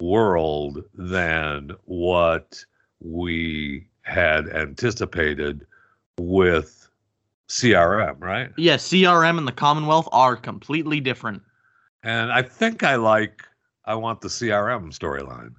world 0.00 0.84
than 0.94 1.70
what 1.84 2.64
we 3.00 3.86
had 4.02 4.48
anticipated 4.48 5.66
with 6.18 6.88
CRM, 7.48 8.20
right? 8.20 8.50
yeah, 8.56 8.76
CRM 8.76 9.38
and 9.38 9.46
the 9.46 9.52
Commonwealth 9.52 10.08
are 10.12 10.36
completely 10.36 11.00
different. 11.00 11.42
And 12.02 12.32
I 12.32 12.42
think 12.42 12.82
I 12.82 12.96
like 12.96 13.42
I 13.84 13.94
want 13.94 14.20
the 14.20 14.28
CRM 14.28 14.96
storyline 14.96 15.54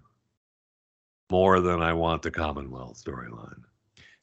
more 1.30 1.60
than 1.60 1.82
I 1.82 1.94
want 1.94 2.22
the 2.22 2.32
Commonwealth 2.32 3.04
storyline. 3.04 3.62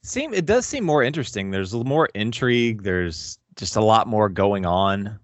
Seem 0.03 0.33
it 0.33 0.45
does 0.45 0.65
seem 0.65 0.83
more 0.83 1.03
interesting. 1.03 1.51
There's 1.51 1.73
more 1.73 2.09
intrigue. 2.13 2.83
There's 2.83 3.39
just 3.55 3.75
a 3.75 3.81
lot 3.81 4.07
more 4.07 4.29
going 4.29 4.65
on. 4.65 5.19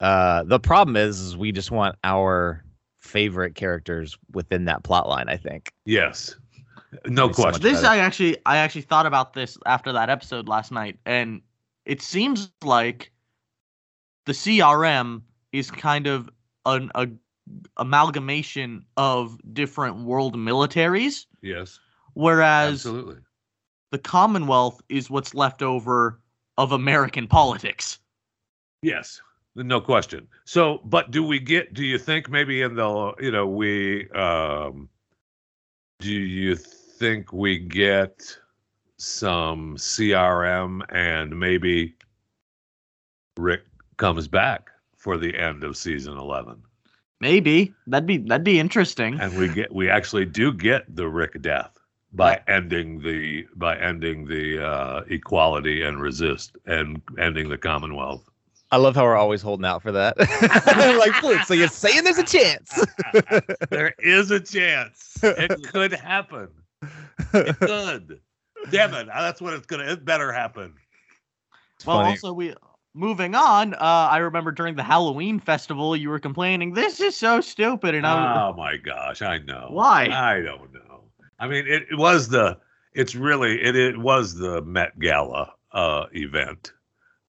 Uh, 0.00 0.42
the 0.44 0.58
problem 0.58 0.96
is, 0.96 1.20
is 1.20 1.36
we 1.36 1.52
just 1.52 1.70
want 1.70 1.96
our 2.02 2.64
favorite 2.98 3.54
characters 3.54 4.18
within 4.32 4.64
that 4.64 4.82
plot 4.82 5.08
line. 5.08 5.28
I 5.28 5.36
think. 5.36 5.72
Yes. 5.84 6.34
No 7.06 7.26
Makes 7.26 7.36
so 7.36 7.42
question. 7.44 7.62
This 7.62 7.82
better. 7.82 7.88
I 7.88 7.98
actually 7.98 8.36
I 8.46 8.56
actually 8.56 8.82
thought 8.82 9.06
about 9.06 9.32
this 9.32 9.56
after 9.66 9.92
that 9.92 10.10
episode 10.10 10.48
last 10.48 10.72
night, 10.72 10.98
and 11.06 11.40
it 11.84 12.02
seems 12.02 12.50
like 12.64 13.12
the 14.26 14.32
CRM 14.32 15.22
is 15.52 15.70
kind 15.70 16.06
of 16.06 16.28
an 16.66 16.90
a, 16.94 17.08
amalgamation 17.76 18.84
of 18.96 19.38
different 19.52 20.04
world 20.04 20.36
militaries, 20.36 21.26
yes. 21.42 21.78
whereas 22.14 22.86
Absolutely. 22.86 23.16
the 23.90 23.98
Commonwealth 23.98 24.80
is 24.88 25.10
what's 25.10 25.34
left 25.34 25.62
over 25.62 26.20
of 26.58 26.72
American 26.72 27.26
politics. 27.26 27.98
Yes, 28.82 29.20
no 29.54 29.80
question. 29.80 30.28
So, 30.44 30.80
but 30.84 31.10
do 31.10 31.24
we 31.24 31.38
get? 31.38 31.74
Do 31.74 31.84
you 31.84 31.98
think 31.98 32.30
maybe 32.30 32.62
in 32.62 32.74
the 32.74 33.12
you 33.20 33.30
know 33.30 33.46
we 33.46 34.08
um, 34.10 34.88
do 36.00 36.12
you 36.12 36.56
think 36.56 37.32
we 37.32 37.58
get 37.58 38.36
some 38.98 39.76
CRM 39.76 40.82
and 40.90 41.38
maybe 41.38 41.94
Rick 43.38 43.62
comes 43.96 44.28
back 44.28 44.70
for 44.96 45.16
the 45.16 45.36
end 45.36 45.64
of 45.64 45.76
season 45.76 46.16
eleven, 46.16 46.62
Maybe 47.20 47.72
that'd 47.86 48.06
be 48.06 48.18
that'd 48.18 48.44
be 48.44 48.58
interesting. 48.58 49.20
and 49.20 49.36
we 49.36 49.48
get 49.48 49.72
we 49.74 49.90
actually 49.90 50.24
do 50.24 50.52
get 50.52 50.84
the 50.94 51.08
Rick 51.08 51.42
death 51.42 51.78
by 52.12 52.40
ending 52.48 53.02
the 53.02 53.46
by 53.54 53.76
ending 53.78 54.26
the 54.26 54.64
uh, 54.64 55.02
equality 55.08 55.82
and 55.82 56.00
resist 56.00 56.56
and 56.66 57.00
ending 57.18 57.48
the 57.48 57.58
Commonwealth. 57.58 58.28
I 58.72 58.76
love 58.76 58.94
how 58.94 59.02
we're 59.02 59.16
always 59.16 59.42
holding 59.42 59.66
out 59.66 59.82
for 59.82 59.90
that. 59.92 60.16
like, 60.98 61.12
please, 61.14 61.44
so 61.46 61.54
you're 61.54 61.66
saying 61.66 62.04
there's 62.04 62.18
a 62.18 62.22
chance? 62.22 62.86
there 63.70 63.94
is 63.98 64.30
a 64.30 64.38
chance. 64.38 65.18
It 65.22 65.64
could 65.64 65.92
happen. 65.92 66.48
It 67.34 67.58
could. 67.58 68.20
Damn 68.70 68.94
it. 68.94 69.08
That's 69.08 69.40
what 69.40 69.54
it's 69.54 69.66
gonna 69.66 69.84
it 69.84 70.04
better 70.04 70.32
happen. 70.32 70.74
It's 71.76 71.86
well, 71.86 71.98
funny. 71.98 72.10
also 72.10 72.32
we 72.32 72.54
moving 72.94 73.34
on. 73.34 73.74
Uh, 73.74 74.08
I 74.10 74.18
remember 74.18 74.52
during 74.52 74.74
the 74.74 74.82
Halloween 74.82 75.38
festival, 75.38 75.96
you 75.96 76.08
were 76.08 76.18
complaining 76.18 76.74
this 76.74 77.00
is 77.00 77.16
so 77.16 77.40
stupid, 77.40 77.94
and 77.94 78.06
I 78.06 78.14
was 78.14 78.52
Oh 78.52 78.56
my 78.56 78.76
gosh, 78.76 79.22
I 79.22 79.38
know. 79.38 79.68
Why? 79.70 80.06
I 80.06 80.40
don't 80.40 80.72
know. 80.72 81.02
I 81.38 81.48
mean 81.48 81.66
it, 81.66 81.86
it 81.90 81.96
was 81.96 82.28
the 82.28 82.58
it's 82.92 83.14
really 83.14 83.62
it, 83.62 83.76
it 83.76 83.98
was 83.98 84.34
the 84.34 84.62
Met 84.62 84.98
Gala 84.98 85.52
uh 85.72 86.06
event 86.12 86.72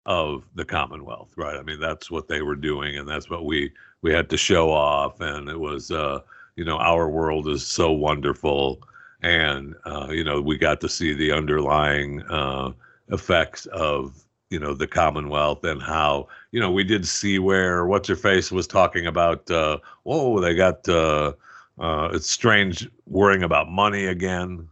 of 0.05 0.43
the 0.55 0.65
Commonwealth, 0.65 1.33
right? 1.37 1.57
I 1.57 1.63
mean 1.63 1.79
that's 1.79 2.09
what 2.11 2.27
they 2.27 2.41
were 2.41 2.55
doing 2.55 2.97
and 2.97 3.07
that's 3.07 3.29
what 3.29 3.45
we 3.45 3.71
we 4.01 4.11
had 4.11 4.29
to 4.31 4.37
show 4.37 4.71
off 4.71 5.21
and 5.21 5.47
it 5.47 5.59
was 5.59 5.91
uh 5.91 6.19
you 6.55 6.65
know 6.65 6.77
our 6.77 7.09
world 7.09 7.47
is 7.47 7.65
so 7.65 7.91
wonderful 7.91 8.81
and 9.21 9.75
uh 9.85 10.07
you 10.09 10.23
know 10.23 10.41
we 10.41 10.57
got 10.57 10.81
to 10.81 10.89
see 10.89 11.13
the 11.13 11.31
underlying 11.31 12.21
uh 12.23 12.71
effects 13.09 13.65
of 13.67 14.23
you 14.51 14.59
know 14.59 14.73
the 14.73 14.85
commonwealth 14.85 15.63
and 15.63 15.81
how 15.81 16.27
you 16.51 16.59
know 16.59 16.69
we 16.69 16.83
did 16.83 17.07
see 17.07 17.39
where 17.39 17.87
what's 17.87 18.09
your 18.09 18.17
face 18.17 18.51
was 18.51 18.67
talking 18.67 19.07
about 19.07 19.49
uh 19.49 19.79
whoa 20.03 20.39
they 20.39 20.53
got 20.53 20.87
uh 20.89 21.31
uh 21.79 22.09
it's 22.13 22.29
strange 22.29 22.87
worrying 23.07 23.43
about 23.43 23.71
money 23.71 24.05
again 24.05 24.67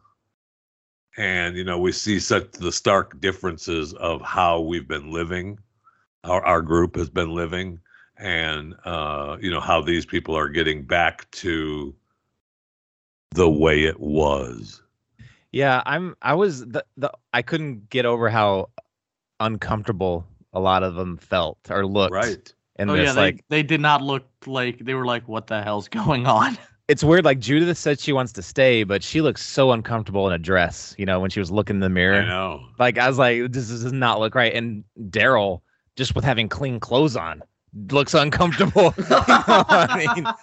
and 1.17 1.55
you 1.55 1.63
know 1.63 1.79
we 1.79 1.91
see 1.91 2.19
such 2.19 2.51
the 2.51 2.71
stark 2.71 3.19
differences 3.21 3.93
of 3.95 4.21
how 4.21 4.59
we've 4.59 4.87
been 4.87 5.11
living 5.11 5.57
our, 6.25 6.43
our 6.45 6.61
group 6.61 6.95
has 6.95 7.09
been 7.09 7.33
living 7.33 7.79
and 8.17 8.75
uh 8.83 9.37
you 9.39 9.49
know 9.49 9.61
how 9.61 9.81
these 9.81 10.05
people 10.05 10.37
are 10.37 10.49
getting 10.49 10.83
back 10.83 11.29
to 11.31 11.95
the 13.31 13.49
way 13.49 13.85
it 13.85 13.99
was 13.99 14.81
Yeah, 15.51 15.81
I'm. 15.85 16.15
I 16.21 16.35
was 16.35 16.65
the, 16.67 16.85
the 16.97 17.11
I 17.33 17.41
couldn't 17.41 17.89
get 17.89 18.05
over 18.05 18.29
how 18.29 18.69
uncomfortable 19.39 20.25
a 20.53 20.59
lot 20.59 20.83
of 20.83 20.95
them 20.95 21.17
felt 21.17 21.57
or 21.69 21.85
looked. 21.85 22.13
right 22.13 22.53
And 22.77 22.89
oh 22.89 22.95
this 22.95 23.07
yeah, 23.07 23.13
they, 23.13 23.21
like 23.21 23.45
they 23.49 23.63
did 23.63 23.81
not 23.81 24.01
look 24.01 24.27
like 24.45 24.79
they 24.79 24.93
were 24.93 25.05
like, 25.05 25.27
what 25.27 25.47
the 25.47 25.61
hell's 25.61 25.87
going 25.87 26.25
on? 26.25 26.57
it's 26.87 27.03
weird. 27.03 27.25
Like 27.25 27.39
Judith 27.39 27.77
said 27.77 27.99
she 27.99 28.13
wants 28.13 28.31
to 28.33 28.41
stay, 28.41 28.83
but 28.83 29.03
she 29.03 29.21
looks 29.21 29.45
so 29.45 29.71
uncomfortable 29.71 30.27
in 30.27 30.33
a 30.33 30.39
dress. 30.39 30.95
You 30.97 31.05
know, 31.05 31.19
when 31.19 31.29
she 31.29 31.39
was 31.39 31.51
looking 31.51 31.77
in 31.77 31.81
the 31.81 31.89
mirror. 31.89 32.21
i 32.21 32.25
know 32.25 32.65
Like 32.79 32.97
I 32.97 33.07
was 33.07 33.17
like, 33.17 33.51
this 33.51 33.69
does 33.69 33.93
not 33.93 34.19
look 34.19 34.35
right. 34.35 34.53
And 34.53 34.83
Daryl, 35.09 35.61
just 35.95 36.15
with 36.15 36.23
having 36.23 36.49
clean 36.49 36.79
clothes 36.79 37.15
on, 37.15 37.43
looks 37.91 38.13
uncomfortable. 38.13 38.93
You 38.97 39.03
know 39.09 39.23
I 39.27 40.13
mean, 40.15 40.25
I, 40.25 40.35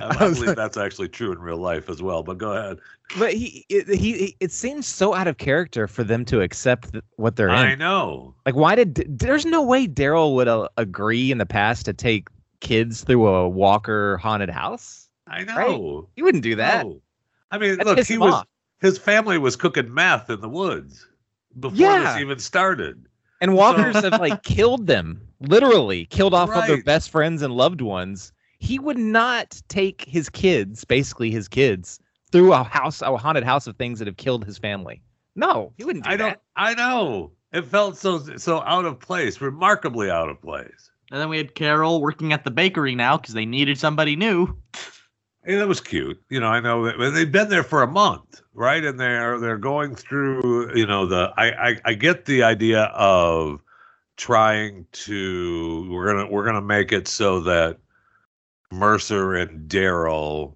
I 0.00 0.16
believe 0.16 0.46
like- 0.48 0.56
that's 0.56 0.76
actually 0.76 1.08
true 1.08 1.32
in 1.32 1.38
real 1.40 1.56
life 1.58 1.88
as 1.90 2.02
well 2.02 2.22
but 2.22 2.38
go 2.38 2.52
ahead 2.52 2.78
but 3.18 3.34
he 3.34 3.66
it, 3.68 3.88
he 3.88 4.12
he- 4.16 4.36
it 4.40 4.52
seems 4.52 4.86
so 4.86 5.14
out 5.14 5.26
of 5.26 5.36
character 5.38 5.86
for 5.86 6.04
them 6.04 6.24
to 6.26 6.40
accept 6.40 6.92
th- 6.92 7.04
what 7.16 7.36
they're 7.36 7.48
in. 7.48 7.54
i 7.54 7.74
know 7.74 8.34
Like, 8.46 8.54
why 8.54 8.74
did 8.76 9.04
there's 9.08 9.44
no 9.44 9.62
way 9.62 9.86
Daryl 9.86 10.34
would 10.36 10.48
uh, 10.48 10.68
agree 10.78 11.30
in 11.30 11.38
the 11.38 11.44
past 11.46 11.84
to 11.86 11.92
take 11.92 12.28
kids 12.60 13.02
through 13.04 13.26
a 13.26 13.48
Walker 13.48 14.16
haunted 14.18 14.48
house? 14.50 15.08
i 15.26 15.44
know 15.44 16.08
He 16.16 16.22
wouldn't 16.22 16.44
do 16.44 16.54
that. 16.56 16.86
No. 16.86 17.00
i 17.50 17.58
mean 17.58 17.76
That 17.78 17.86
look 17.86 17.98
he 18.06 18.16
was 18.18 18.32
off. 18.34 18.46
his 18.80 18.96
family 18.96 19.36
was 19.38 19.56
cooking 19.56 19.92
meth 19.92 20.30
in 20.30 20.40
the 20.40 20.48
woods 20.48 21.06
before 21.60 21.76
Yeah. 21.76 22.12
this 22.14 22.22
even 22.22 22.38
started 22.38 23.06
And 23.42 23.54
walkers 23.54 23.96
have 23.96 24.20
like 24.20 24.42
killed 24.44 24.86
them, 24.86 25.20
literally 25.40 26.06
killed 26.06 26.32
off 26.32 26.48
of 26.50 26.66
their 26.66 26.82
best 26.82 27.10
friends 27.10 27.42
and 27.42 27.52
loved 27.52 27.80
ones. 27.82 28.32
He 28.58 28.78
would 28.78 28.96
not 28.96 29.60
take 29.68 30.04
his 30.06 30.30
kids, 30.30 30.84
basically 30.84 31.32
his 31.32 31.48
kids, 31.48 31.98
through 32.30 32.52
a 32.52 32.62
house, 32.62 33.02
a 33.02 33.16
haunted 33.16 33.42
house 33.42 33.66
of 33.66 33.76
things 33.76 33.98
that 33.98 34.06
have 34.06 34.16
killed 34.16 34.44
his 34.44 34.58
family. 34.58 35.02
No, 35.34 35.72
he 35.76 35.84
wouldn't 35.84 36.04
do 36.04 36.10
i 36.10 36.16
don't 36.16 36.38
i 36.56 36.74
know 36.74 37.32
it 37.52 37.64
felt 37.64 37.96
so 37.96 38.18
so 38.36 38.62
out 38.62 38.84
of 38.84 39.00
place 39.00 39.40
remarkably 39.40 40.10
out 40.10 40.28
of 40.28 40.40
place 40.40 40.90
And 41.10 41.20
then 41.20 41.28
we 41.28 41.38
had 41.38 41.54
Carol 41.54 42.00
working 42.00 42.32
at 42.32 42.44
the 42.44 42.50
bakery 42.50 42.94
now 42.94 43.16
because 43.16 43.34
they 43.34 43.46
needed 43.46 43.78
somebody 43.78 44.16
new. 44.16 44.56
And 45.44 45.60
that 45.60 45.66
was 45.66 45.80
cute. 45.80 46.22
You 46.28 46.38
know, 46.40 46.46
I 46.46 46.60
know 46.60 46.84
that 46.84 47.10
they've 47.10 47.30
been 47.30 47.48
there 47.48 47.64
for 47.64 47.82
a 47.82 47.86
month, 47.88 48.40
right? 48.54 48.84
And 48.84 48.98
they're 48.98 49.40
they're 49.40 49.58
going 49.58 49.94
through, 49.96 50.76
you 50.76 50.86
know, 50.86 51.06
the 51.06 51.32
I 51.36 51.70
I, 51.70 51.76
I 51.84 51.94
get 51.94 52.24
the 52.26 52.44
idea 52.44 52.84
of 52.94 53.60
trying 54.16 54.86
to 54.92 55.88
we're 55.90 56.06
gonna 56.14 56.30
we're 56.30 56.44
gonna 56.44 56.60
make 56.62 56.92
it 56.92 57.08
so 57.08 57.40
that 57.40 57.78
Mercer 58.70 59.34
and 59.34 59.68
Daryl 59.68 60.54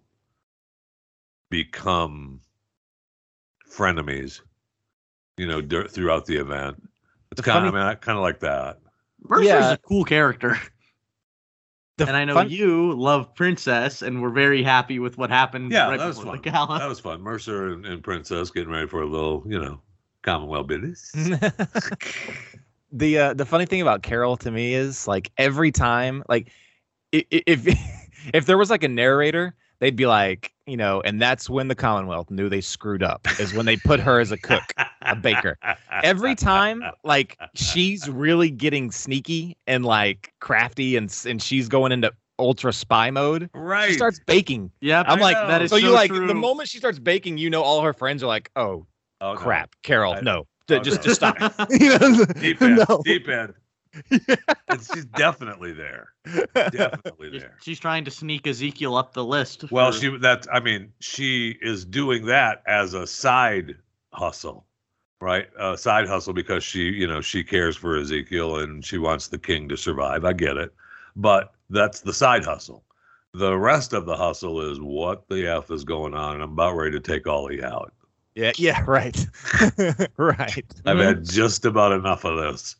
become 1.50 2.40
frenemies, 3.70 4.40
you 5.36 5.46
know, 5.46 5.60
dur- 5.60 5.88
throughout 5.88 6.26
the 6.26 6.36
event. 6.36 6.80
It's 7.32 7.40
kind 7.40 7.66
of 7.66 7.72
funny- 7.74 7.96
kind 7.96 8.16
of 8.16 8.22
like 8.22 8.40
that. 8.40 8.78
Mercer's 9.28 9.46
Yeah. 9.46 9.72
a 9.72 9.76
cool 9.78 10.04
character. 10.04 10.56
The 11.98 12.06
and 12.06 12.16
I 12.16 12.24
know 12.26 12.34
fun- 12.34 12.50
you 12.50 12.92
love 12.92 13.34
Princess, 13.34 14.02
and 14.02 14.20
we're 14.20 14.28
very 14.30 14.62
happy 14.62 14.98
with 14.98 15.16
what 15.16 15.30
happened 15.30 15.72
Yeah, 15.72 15.88
right 15.88 15.98
that 15.98 16.06
was 16.08 16.18
fun. 16.20 16.38
gala. 16.42 16.78
That 16.78 16.88
was 16.88 17.00
fun. 17.00 17.22
Mercer 17.22 17.72
and, 17.72 17.86
and 17.86 18.02
Princess 18.04 18.50
getting 18.50 18.68
ready 18.70 18.86
for 18.86 19.00
a 19.00 19.06
little, 19.06 19.42
you 19.46 19.58
know, 19.58 19.80
Commonwealth 20.22 20.66
business. 20.66 21.10
the 22.92 23.18
uh, 23.18 23.34
the 23.34 23.46
funny 23.46 23.64
thing 23.66 23.80
about 23.80 24.02
Carol 24.02 24.36
to 24.38 24.50
me 24.50 24.74
is 24.74 25.08
like 25.08 25.30
every 25.38 25.72
time 25.72 26.22
like 26.28 26.50
i- 27.14 27.24
i- 27.32 27.42
if 27.46 27.66
if 28.34 28.46
there 28.46 28.58
was 28.58 28.70
like 28.70 28.82
a 28.84 28.88
narrator 28.88 29.54
they'd 29.80 29.96
be 29.96 30.06
like 30.06 30.52
you 30.66 30.76
know 30.76 31.00
and 31.02 31.20
that's 31.20 31.48
when 31.50 31.68
the 31.68 31.74
Commonwealth 31.74 32.30
knew 32.30 32.48
they 32.48 32.60
screwed 32.60 33.02
up 33.02 33.26
is 33.40 33.54
when 33.54 33.66
they 33.66 33.76
put 33.76 34.00
her 34.00 34.20
as 34.20 34.32
a 34.32 34.36
cook 34.36 34.62
a 35.02 35.14
baker 35.16 35.58
every 36.02 36.34
time 36.34 36.82
like 37.04 37.38
she's 37.54 38.08
really 38.08 38.50
getting 38.50 38.90
sneaky 38.90 39.56
and 39.66 39.84
like 39.84 40.32
crafty 40.40 40.96
and 40.96 41.14
and 41.26 41.40
she's 41.42 41.68
going 41.68 41.92
into 41.92 42.12
ultra 42.38 42.72
spy 42.72 43.10
mode 43.10 43.48
right. 43.54 43.88
she 43.88 43.94
starts 43.94 44.20
baking 44.26 44.70
Yep, 44.80 45.06
I'm 45.08 45.18
I 45.18 45.22
like 45.22 45.36
know. 45.36 45.46
that 45.48 45.62
is 45.62 45.70
so 45.70 45.76
you 45.76 45.90
like 45.90 46.10
true. 46.10 46.26
the 46.26 46.34
moment 46.34 46.68
she 46.68 46.78
starts 46.78 46.98
baking 46.98 47.38
you 47.38 47.48
know 47.48 47.62
all 47.62 47.80
her 47.82 47.92
friends 47.92 48.22
are 48.22 48.26
like 48.26 48.50
oh 48.56 48.86
Oh, 49.22 49.32
no. 49.32 49.38
crap 49.38 49.74
Carol 49.82 50.12
I- 50.14 50.20
no 50.20 50.46
oh, 50.70 50.78
just 50.80 50.98
no. 50.98 51.02
just 51.04 51.16
stop 51.16 51.38
you 51.70 51.98
know 51.98 52.24
Deep 52.38 52.60
end. 52.60 52.76
no. 52.88 53.00
Deep 53.04 53.26
end. 53.28 53.54
And 54.68 54.80
she's 54.80 55.04
definitely 55.04 55.72
there. 55.72 56.08
Definitely 56.54 57.30
She's- 57.30 57.42
there. 57.42 57.56
She's 57.62 57.78
trying 57.78 58.04
to 58.04 58.10
sneak 58.10 58.46
Ezekiel 58.46 58.96
up 58.96 59.12
the 59.14 59.24
list. 59.24 59.70
Well, 59.70 59.92
for- 59.92 59.98
she 59.98 60.16
that 60.18 60.46
I 60.52 60.60
mean, 60.60 60.92
she 61.00 61.56
is 61.62 61.84
doing 61.84 62.26
that 62.26 62.62
as 62.66 62.94
a 62.94 63.06
side 63.06 63.76
hustle, 64.12 64.66
right? 65.20 65.48
A 65.58 65.78
side 65.78 66.08
hustle 66.08 66.32
because 66.32 66.64
she, 66.64 66.80
you 66.80 67.06
know, 67.06 67.20
she 67.20 67.44
cares 67.44 67.76
for 67.76 67.96
Ezekiel 67.96 68.58
and 68.58 68.84
she 68.84 68.98
wants 68.98 69.28
the 69.28 69.38
king 69.38 69.68
to 69.68 69.76
survive. 69.76 70.24
I 70.24 70.32
get 70.32 70.56
it. 70.56 70.74
But 71.14 71.52
that's 71.70 72.00
the 72.00 72.12
side 72.12 72.44
hustle. 72.44 72.84
The 73.32 73.56
rest 73.56 73.92
of 73.92 74.06
the 74.06 74.16
hustle 74.16 74.60
is 74.60 74.80
what 74.80 75.28
the 75.28 75.46
F 75.46 75.70
is 75.70 75.84
going 75.84 76.14
on, 76.14 76.34
and 76.34 76.42
I'm 76.42 76.52
about 76.52 76.74
ready 76.74 76.92
to 76.92 77.00
take 77.00 77.26
Ollie 77.26 77.62
out. 77.62 77.92
Yeah, 78.34 78.52
yeah, 78.56 78.82
right. 78.86 79.26
right. 80.16 80.64
I've 80.84 80.98
had 80.98 81.16
mm-hmm. 81.16 81.24
just 81.24 81.64
about 81.64 81.92
enough 81.92 82.24
of 82.24 82.36
this. 82.36 82.76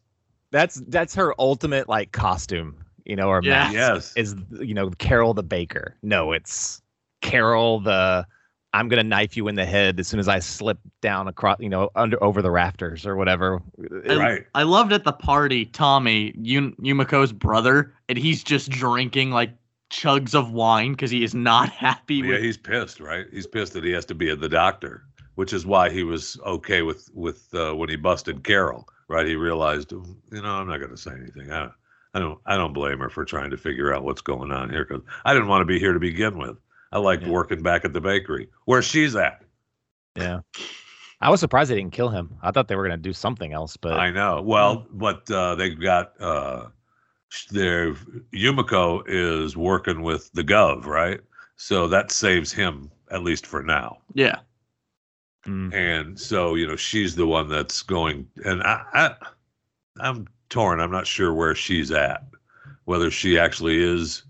That's 0.57 0.83
that's 0.89 1.15
her 1.15 1.35
ultimate 1.39 1.87
like 1.87 2.13
costume, 2.13 2.83
you 3.05 3.15
know, 3.15 3.29
or 3.29 3.43
Yeah. 3.43 3.71
mask 3.71 3.75
Yes. 3.75 4.13
is 4.17 4.35
you 4.59 4.73
know, 4.73 4.89
Carol 4.99 5.35
the 5.35 5.43
baker. 5.43 5.95
No, 6.03 6.33
it's 6.33 6.81
Carol 7.21 7.81
the 7.81 8.27
I'm 8.73 8.89
gonna 8.89 9.05
knife 9.05 9.37
you 9.37 9.49
in 9.49 9.55
the 9.55 9.67
head 9.67 10.01
as 10.01 10.09
soon 10.09 10.19
as 10.19 10.29
I 10.29 10.39
slip 10.39 10.79
down 11.03 11.29
across, 11.29 11.59
you 11.61 11.69
know, 11.69 11.91
under 11.95 12.23
over 12.25 12.41
the 12.41 12.51
rafters 12.51 13.05
or 13.07 13.17
whatever. 13.17 13.61
I- 14.09 14.17
Right. 14.17 14.47
I 14.55 14.63
loved 14.63 14.93
at 14.95 15.05
the 15.05 15.13
party 15.13 15.67
Tomi, 15.67 16.33
Yun- 16.39 16.75
Yumiko's 16.81 17.33
brother, 17.33 17.93
and 18.09 18.17
he's 18.17 18.43
just 18.43 18.71
drinking 18.71 19.33
like 19.33 19.51
chugs 19.91 20.35
of 20.35 20.53
wine 20.53 20.93
because 20.93 21.11
he 21.11 21.23
is 21.23 21.35
not 21.35 21.69
happy 21.87 22.17
Yeah, 22.17 22.29
with. 22.29 22.43
he's 22.43 22.57
pissed, 22.57 22.99
right? 22.99 23.27
He's 23.31 23.47
pissed 23.47 23.75
that 23.75 23.85
he 23.85 23.91
has 23.93 24.07
to 24.07 24.15
be 24.15 24.31
at 24.31 24.41
the 24.41 24.49
doctor, 24.49 25.05
which 25.35 25.53
is 25.53 25.67
why 25.67 25.91
he 25.91 26.03
was 26.03 26.39
okay 26.47 26.81
with 26.81 27.11
with 27.15 27.53
uh, 27.55 27.73
when 27.75 27.91
he 27.91 27.97
busted 27.97 28.43
Carol, 28.43 28.89
right? 29.09 29.27
He 29.27 29.37
realized, 29.37 29.93
you 29.93 30.03
know, 30.31 30.45
I'm 30.55 30.69
not 30.69 30.79
going 30.79 30.91
to 30.91 30.97
say 30.97 31.13
anything. 31.13 31.53
I, 31.53 31.69
I 32.15 32.19
don't, 32.19 32.39
I 32.47 32.57
don't 32.57 32.73
blame 32.73 32.99
her 32.99 33.11
for 33.11 33.25
trying 33.25 33.51
to 33.51 33.57
figure 33.57 33.95
out 33.95 34.05
what's 34.05 34.23
going 34.23 34.51
on 34.53 34.71
here 34.71 34.85
because 34.85 35.03
I 35.25 35.33
didn't 35.35 35.49
want 35.49 35.63
to 35.63 35.67
be 35.67 35.79
here 35.79 35.93
to 35.93 36.01
begin 36.01 36.39
with. 36.39 36.57
I 36.93 36.99
liked 36.99 37.23
Yeah. 37.25 37.31
working 37.31 37.63
back 37.63 37.85
at 37.85 37.93
the 37.93 38.01
bakery 38.01 38.49
where 38.65 38.83
she's 38.83 39.17
at. 39.17 39.43
Yeah. 40.17 40.41
I 41.21 41.31
was 41.31 41.41
surprised 41.41 41.71
they 41.71 41.75
didn't 41.77 41.93
kill 41.93 42.09
him. 42.11 42.37
I 42.43 42.51
thought 42.51 42.69
they 42.69 42.77
were 42.77 42.85
gonna 42.85 42.97
do 42.99 43.13
something 43.13 43.53
else, 43.53 43.77
but 43.77 43.95
I 43.95 44.11
know. 44.11 44.43
Well, 44.43 44.87
but 44.93 45.31
uh, 45.31 45.55
they've 45.55 45.79
got 45.79 46.13
uh, 46.21 46.67
their 47.51 47.95
Yumiko 48.35 49.03
is 49.07 49.57
working 49.57 50.03
with 50.03 50.31
the 50.33 50.45
Gov, 50.45 50.85
right? 50.85 51.21
So 51.57 51.89
that 51.89 52.13
saves 52.13 52.53
him 52.53 52.91
at 53.11 53.23
least 53.23 53.47
for 53.47 53.63
now. 53.63 53.99
Yeah. 54.15 54.41
Mm. 55.47 55.73
and 55.73 56.19
so 56.19 56.57
you 56.57 56.67
know 56.67 56.77
she's 56.77 57.15
the 57.15 57.27
one 57.27 57.49
that's 57.49 57.83
going 57.83 58.27
and 58.45 58.63
I, 58.65 58.83
I 58.93 59.15
i'm 60.01 60.27
torn 60.49 60.81
i'm 60.81 60.91
not 60.91 61.07
sure 61.07 61.33
where 61.33 61.55
she's 61.55 61.93
at 61.93 62.25
whether 62.85 63.13
she 63.13 63.39
actually 63.39 63.81
is 63.81 64.25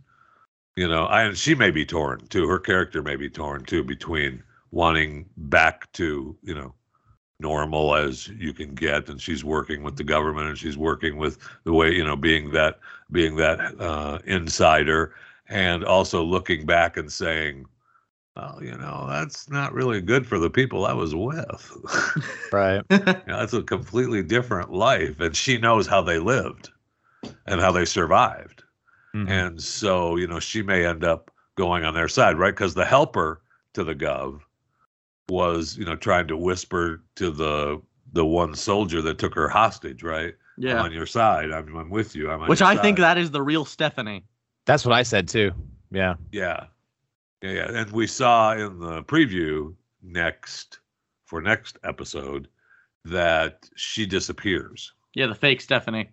you 0.77 0.87
know 0.87 1.05
I, 1.07 1.23
and 1.23 1.37
she 1.37 1.55
may 1.55 1.71
be 1.71 1.87
torn 1.87 2.27
too 2.29 2.47
her 2.47 2.59
character 2.59 3.03
may 3.03 3.17
be 3.17 3.31
torn 3.31 3.65
too 3.65 3.83
between 3.83 4.43
wanting 4.73 5.25
back 5.37 5.91
to 5.93 6.37
you 6.43 6.55
know 6.55 6.75
normal 7.41 7.95
as 7.95 8.29
you 8.29 8.53
can 8.53 8.75
get 8.75 9.09
and 9.09 9.21
she's 9.21 9.45
working 9.45 9.83
with 9.83 9.97
the 9.97 10.05
government 10.05 10.49
and 10.49 10.59
she's 10.59 10.77
working 10.79 11.17
with 11.17 11.39
the 11.65 11.73
way 11.73 11.95
you 11.95 12.05
know 12.05 12.17
being 12.17 12.51
that 12.51 12.79
being 13.11 13.37
that 13.37 13.59
uh, 13.81 14.19
insider 14.27 15.15
and 15.49 15.85
also 15.85 16.23
looking 16.23 16.67
back 16.67 16.97
and 16.97 17.11
saying 17.13 17.67
well, 18.37 18.59
you 18.63 18.77
know, 18.77 19.07
that's 19.09 19.49
not 19.49 19.73
really 19.73 20.01
good 20.01 20.27
for 20.27 20.39
the 20.39 20.51
people 20.51 20.85
I 20.85 20.93
was 20.93 21.15
with. 21.15 21.73
right. 22.53 22.83
You 22.91 22.99
know, 22.99 23.39
that's 23.39 23.55
a 23.55 23.63
completely 23.63 24.23
different 24.23 24.73
life. 24.73 25.19
And 25.21 25.35
she 25.35 25.57
knows 25.59 25.87
how 25.87 26.03
they 26.03 26.19
lived 26.19 26.71
and 27.47 27.61
how 27.61 27.73
they 27.73 27.85
survived. 27.87 28.63
Mhm. 29.15 29.29
And 29.31 29.63
so, 29.63 30.17
you 30.17 30.27
know, 30.27 30.39
she 30.39 30.63
may 30.63 30.85
end 30.85 31.03
up 31.03 31.31
going 31.57 31.85
on 31.85 31.95
their 31.95 32.09
side, 32.09 32.39
right? 32.39 32.55
Because 32.55 32.75
the 32.75 32.85
helper 32.85 33.41
to 33.73 33.83
the 33.83 33.95
Gov 33.95 34.41
was, 35.29 35.77
you 35.79 35.85
know, 35.87 35.97
trying 35.97 36.29
to 36.29 36.37
whisper 36.37 37.03
to 37.17 37.31
the 37.31 37.81
the 38.13 38.25
one 38.25 38.55
soldier 38.55 39.03
that 39.03 39.19
took 39.19 39.35
her 39.35 39.49
hostage, 39.49 40.03
right? 40.03 40.35
I'm 40.59 40.63
Yeah. 40.63 40.83
on 40.83 40.93
your 40.93 41.07
side. 41.07 41.51
I'm, 41.51 41.75
I'm 41.77 41.91
with 41.91 42.15
you. 42.15 42.31
I'm 42.31 42.41
on 42.41 42.49
Which 42.49 42.61
your 42.61 42.69
I 42.69 42.77
think 42.77 42.99
that 42.99 43.19
is 43.19 43.31
the 43.31 43.43
real 43.43 43.65
Stephanie. 43.65 44.25
That's 44.65 44.85
what 44.87 44.95
I 44.95 45.03
said 45.03 45.29
too. 45.29 45.53
Yeah. 45.91 46.15
Yeah. 46.33 46.67
Yeah, 47.47 47.53
yeah. 47.53 47.81
And 47.81 47.91
we 47.93 48.07
saw 48.07 48.53
in 48.53 48.79
the 48.79 49.03
preview 49.05 49.75
next 50.03 50.81
for 51.25 51.41
next 51.41 51.79
episode 51.85 52.49
that 53.05 53.69
she 53.77 54.07
disappears. 54.07 54.93
Yeah, 55.15 55.27
the 55.27 55.35
fake 55.35 55.61
Stephanie. 55.61 56.11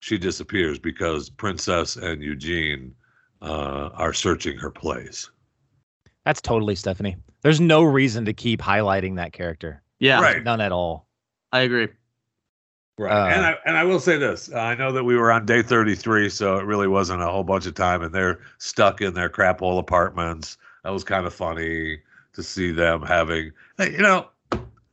She 0.00 0.18
disappears 0.18 0.78
because 0.78 1.30
Princess 1.30 1.96
and 1.96 2.22
Eugene 2.22 2.94
uh, 3.42 3.90
are 3.94 4.12
searching 4.12 4.56
her 4.58 4.70
place. 4.70 5.30
That's 6.24 6.40
totally 6.40 6.74
Stephanie. 6.74 7.16
There's 7.42 7.60
no 7.60 7.82
reason 7.82 8.24
to 8.24 8.32
keep 8.32 8.60
highlighting 8.60 9.16
that 9.16 9.32
character. 9.32 9.82
Yeah, 9.98 10.20
Right. 10.20 10.42
None 10.42 10.60
at 10.60 10.72
all. 10.72 11.06
I 11.52 11.60
agree. 11.60 11.88
Right. 12.98 13.12
Uh, 13.12 13.26
and 13.26 13.44
I 13.46 13.56
and 13.66 13.76
I 13.76 13.84
will 13.84 14.00
say 14.00 14.16
this. 14.16 14.50
I 14.52 14.74
know 14.74 14.90
that 14.92 15.04
we 15.04 15.16
were 15.16 15.30
on 15.30 15.44
day 15.44 15.62
33, 15.62 16.30
so 16.30 16.56
it 16.56 16.64
really 16.64 16.88
wasn't 16.88 17.22
a 17.22 17.26
whole 17.26 17.44
bunch 17.44 17.66
of 17.66 17.74
time 17.74 18.02
and 18.02 18.14
they're 18.14 18.40
stuck 18.58 19.00
in 19.02 19.12
their 19.14 19.28
crap 19.28 19.58
hole 19.60 19.78
apartments. 19.78 20.56
That 20.82 20.90
was 20.90 21.04
kind 21.04 21.26
of 21.26 21.34
funny 21.34 21.98
to 22.32 22.42
see 22.42 22.70
them 22.72 23.02
having 23.02 23.52
hey, 23.76 23.92
you 23.92 23.98
know, 23.98 24.28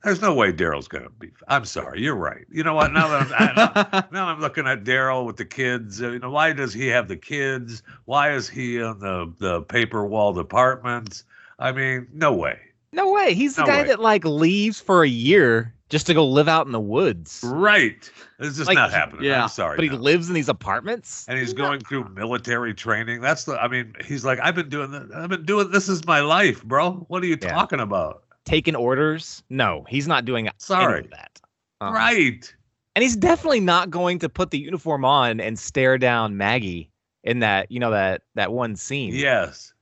there's 0.03 0.21
no 0.21 0.33
way 0.33 0.51
Daryl's 0.51 0.89
gonna 0.89 1.09
be 1.11 1.31
I'm 1.47 1.63
sorry, 1.63 2.01
you're 2.01 2.15
right. 2.15 2.45
You 2.51 2.63
know 2.63 2.73
what? 2.73 2.91
Now 2.91 3.07
that 3.07 3.31
I'm 3.39 3.85
I, 3.93 4.03
now 4.11 4.27
I'm 4.33 4.41
looking 4.41 4.67
at 4.67 4.83
Daryl 4.83 5.25
with 5.25 5.37
the 5.37 5.45
kids. 5.45 6.01
uh, 6.01 6.09
You 6.11 6.19
know, 6.19 6.29
why 6.31 6.51
does 6.51 6.73
he 6.73 6.87
have 6.87 7.07
the 7.07 7.15
kids? 7.17 7.83
Why 8.05 8.33
is 8.33 8.49
he 8.49 8.77
in 8.79 8.99
the 8.99 9.31
the 9.39 9.61
paper 9.61 10.05
walled 10.05 10.37
apartments? 10.39 11.23
I 11.59 11.71
mean, 11.71 12.07
no 12.11 12.33
way. 12.33 12.59
No 12.91 13.11
way. 13.13 13.33
He's 13.33 13.55
the 13.55 13.61
No 13.61 13.67
guy 13.67 13.81
way. 13.83 13.87
that 13.87 13.99
like 14.01 14.25
leaves 14.25 14.81
for 14.81 15.03
a 15.03 15.07
year 15.09 15.73
just 15.93 16.07
to 16.07 16.13
go 16.15 16.25
live 16.27 16.47
out 16.49 16.65
in 16.65 16.71
the 16.71 16.79
woods. 16.79 17.39
Right. 17.45 18.09
It's 18.39 18.57
just 18.57 18.67
Like, 18.67 18.75
not 18.75 18.89
happening. 18.91 19.23
yeah, 19.25 19.43
I'm 19.43 19.47
sorry. 19.49 19.77
But 19.77 19.83
he 19.83 19.89
no. 19.89 19.97
lives 19.97 20.27
in 20.27 20.33
these 20.33 20.49
apartments. 20.49 21.23
and 21.29 21.37
he's 21.37 21.53
going 21.53 21.79
through 21.81 22.09
military 22.09 22.73
training. 22.73 23.21
That's 23.21 23.43
the. 23.43 23.53
I 23.61 23.67
mean, 23.67 23.93
he's 24.03 24.25
like, 24.25 24.39
I've 24.41 24.55
been 24.55 24.69
doing 24.69 24.89
that. 24.91 25.09
I've 25.15 25.29
been 25.29 25.45
doing. 25.45 25.69
This 25.69 25.87
is 25.87 26.05
my 26.07 26.19
life, 26.21 26.63
bro. 26.63 27.05
What 27.09 27.21
are 27.21 27.27
you 27.27 27.37
Yeah. 27.39 27.51
talking 27.51 27.79
about? 27.79 28.23
Taking 28.43 28.75
orders. 28.75 29.43
No, 29.51 29.85
he's 29.87 30.07
not 30.07 30.25
doing 30.25 30.47
any 30.47 30.55
Sorry. 30.57 31.01
of 31.01 31.11
that. 31.11 31.39
Uh-uh. 31.79 31.91
Right. 31.93 32.53
And 32.95 33.03
he's 33.03 33.15
definitely 33.15 33.59
not 33.61 33.89
going 33.91 34.17
to 34.19 34.29
put 34.29 34.49
the 34.51 34.57
uniform 34.59 35.05
on 35.05 35.39
and 35.39 35.57
stare 35.59 35.97
down 35.99 36.35
Maggie 36.37 36.89
in 37.23 37.39
that, 37.39 37.71
you 37.71 37.79
know, 37.79 37.91
that 37.91 38.23
that 38.35 38.51
one 38.51 38.75
scene. 38.75 39.13
Yes. 39.15 39.73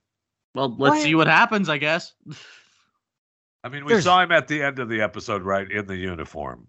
Well, 0.56 0.76
let's 0.78 0.96
What? 0.98 1.02
see 1.04 1.16
what 1.16 1.28
happens, 1.28 1.70
I 1.70 1.78
guess. 1.78 2.14
I 3.64 3.70
mean, 3.70 3.86
we 3.86 3.90
There's- 3.90 4.06
saw 4.06 4.22
him 4.22 4.32
at 4.32 4.48
the 4.48 4.62
end 4.64 4.80
of 4.80 4.90
the 4.90 5.02
episode, 5.02 5.44
right 5.44 5.70
in 5.70 5.86
the 5.86 5.96
uniform, 5.98 6.68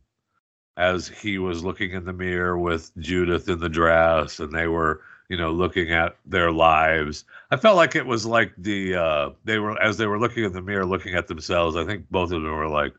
as 0.76 1.08
he 1.08 1.38
was 1.38 1.64
looking 1.64 1.92
in 1.92 2.04
the 2.04 2.12
mirror 2.12 2.58
with 2.58 2.90
Judith 2.98 3.48
in 3.48 3.58
the 3.60 3.68
dress, 3.68 4.40
and 4.40 4.52
they 4.52 4.66
were, 4.66 5.02
you 5.28 5.36
know, 5.36 5.50
looking 5.50 5.90
at 5.92 6.16
their 6.26 6.52
lives. 6.52 7.24
I 7.50 7.56
felt 7.56 7.76
like 7.76 7.96
it 7.96 8.06
was 8.06 8.26
like 8.26 8.52
the 8.58 8.94
uh 8.96 9.30
they 9.44 9.58
were 9.58 9.80
as 9.82 9.96
they 9.96 10.06
were 10.06 10.18
looking 10.18 10.44
in 10.44 10.52
the 10.52 10.62
mirror, 10.62 10.84
looking 10.84 11.14
at 11.14 11.28
themselves. 11.28 11.76
I 11.76 11.84
think 11.84 12.08
both 12.10 12.30
of 12.32 12.42
them 12.42 12.52
were 12.52 12.68
like, 12.68 12.92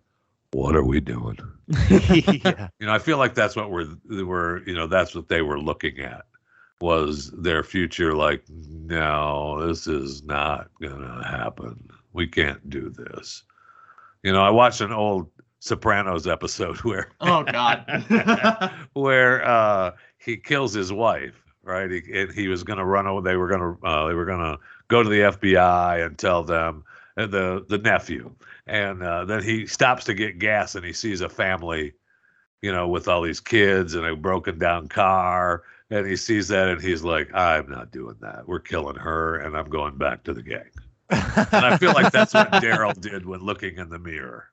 "What 0.51 0.75
are 0.75 0.83
we 0.83 0.99
doing?" 0.99 1.37
yeah. 1.89 2.69
You 2.79 2.87
know, 2.87 2.93
I 2.93 2.99
feel 2.99 3.17
like 3.17 3.35
that's 3.35 3.55
what 3.55 3.69
we're 3.71 3.87
they 4.09 4.23
were, 4.23 4.63
you 4.65 4.73
know, 4.73 4.87
that's 4.87 5.13
what 5.15 5.29
they 5.29 5.41
were 5.43 5.59
looking 5.59 5.99
at 5.99 6.25
was 6.81 7.31
their 7.31 7.63
future 7.63 8.13
like, 8.13 8.43
no, 8.49 9.65
this 9.65 9.87
is 9.87 10.23
not 10.23 10.69
gonna 10.81 11.25
happen. 11.25 11.89
We 12.11 12.27
can't 12.27 12.67
do 12.69 12.89
this. 12.89 13.43
You 14.23 14.31
know, 14.31 14.41
I 14.41 14.49
watched 14.49 14.81
an 14.81 14.91
old 14.93 15.29
Sopranos 15.59 16.27
episode 16.27 16.77
where 16.83 17.11
Oh 17.21 17.43
God. 17.43 17.85
where 18.93 19.45
uh 19.45 19.91
he 20.17 20.37
kills 20.37 20.73
his 20.73 20.91
wife, 20.91 21.35
right? 21.63 21.89
He 21.91 22.01
and 22.13 22.31
he 22.31 22.47
was 22.47 22.63
gonna 22.63 22.85
run 22.85 23.05
away. 23.05 23.21
They 23.23 23.37
were 23.37 23.49
gonna 23.49 23.77
uh, 23.83 24.07
they 24.07 24.13
were 24.13 24.25
gonna 24.25 24.57
go 24.87 25.03
to 25.03 25.09
the 25.09 25.19
FBI 25.19 26.05
and 26.05 26.17
tell 26.17 26.43
them 26.43 26.83
and 27.17 27.31
the 27.31 27.65
the 27.69 27.77
nephew, 27.77 28.33
and 28.65 29.03
uh, 29.03 29.25
then 29.25 29.43
he 29.43 29.67
stops 29.67 30.05
to 30.05 30.13
get 30.13 30.39
gas 30.39 30.75
and 30.75 30.85
he 30.85 30.93
sees 30.93 31.21
a 31.21 31.29
family, 31.29 31.93
you 32.61 32.71
know, 32.71 32.87
with 32.87 33.07
all 33.07 33.21
these 33.21 33.39
kids 33.39 33.93
and 33.93 34.05
a 34.05 34.15
broken 34.15 34.57
down 34.57 34.87
car, 34.87 35.63
and 35.89 36.07
he 36.07 36.15
sees 36.15 36.47
that 36.47 36.69
and 36.69 36.81
he's 36.81 37.03
like, 37.03 37.33
I'm 37.33 37.69
not 37.69 37.91
doing 37.91 38.15
that. 38.21 38.47
We're 38.47 38.59
killing 38.59 38.95
her, 38.95 39.37
and 39.37 39.55
I'm 39.55 39.69
going 39.69 39.97
back 39.97 40.23
to 40.23 40.33
the 40.33 40.43
gang. 40.43 40.71
And 41.13 41.65
I 41.65 41.77
feel 41.77 41.93
like 41.93 42.11
that's 42.11 42.33
what 42.33 42.51
Daryl 42.53 42.99
did 42.99 43.25
when 43.25 43.41
looking 43.41 43.77
in 43.77 43.89
the 43.89 43.99
mirror. 43.99 44.49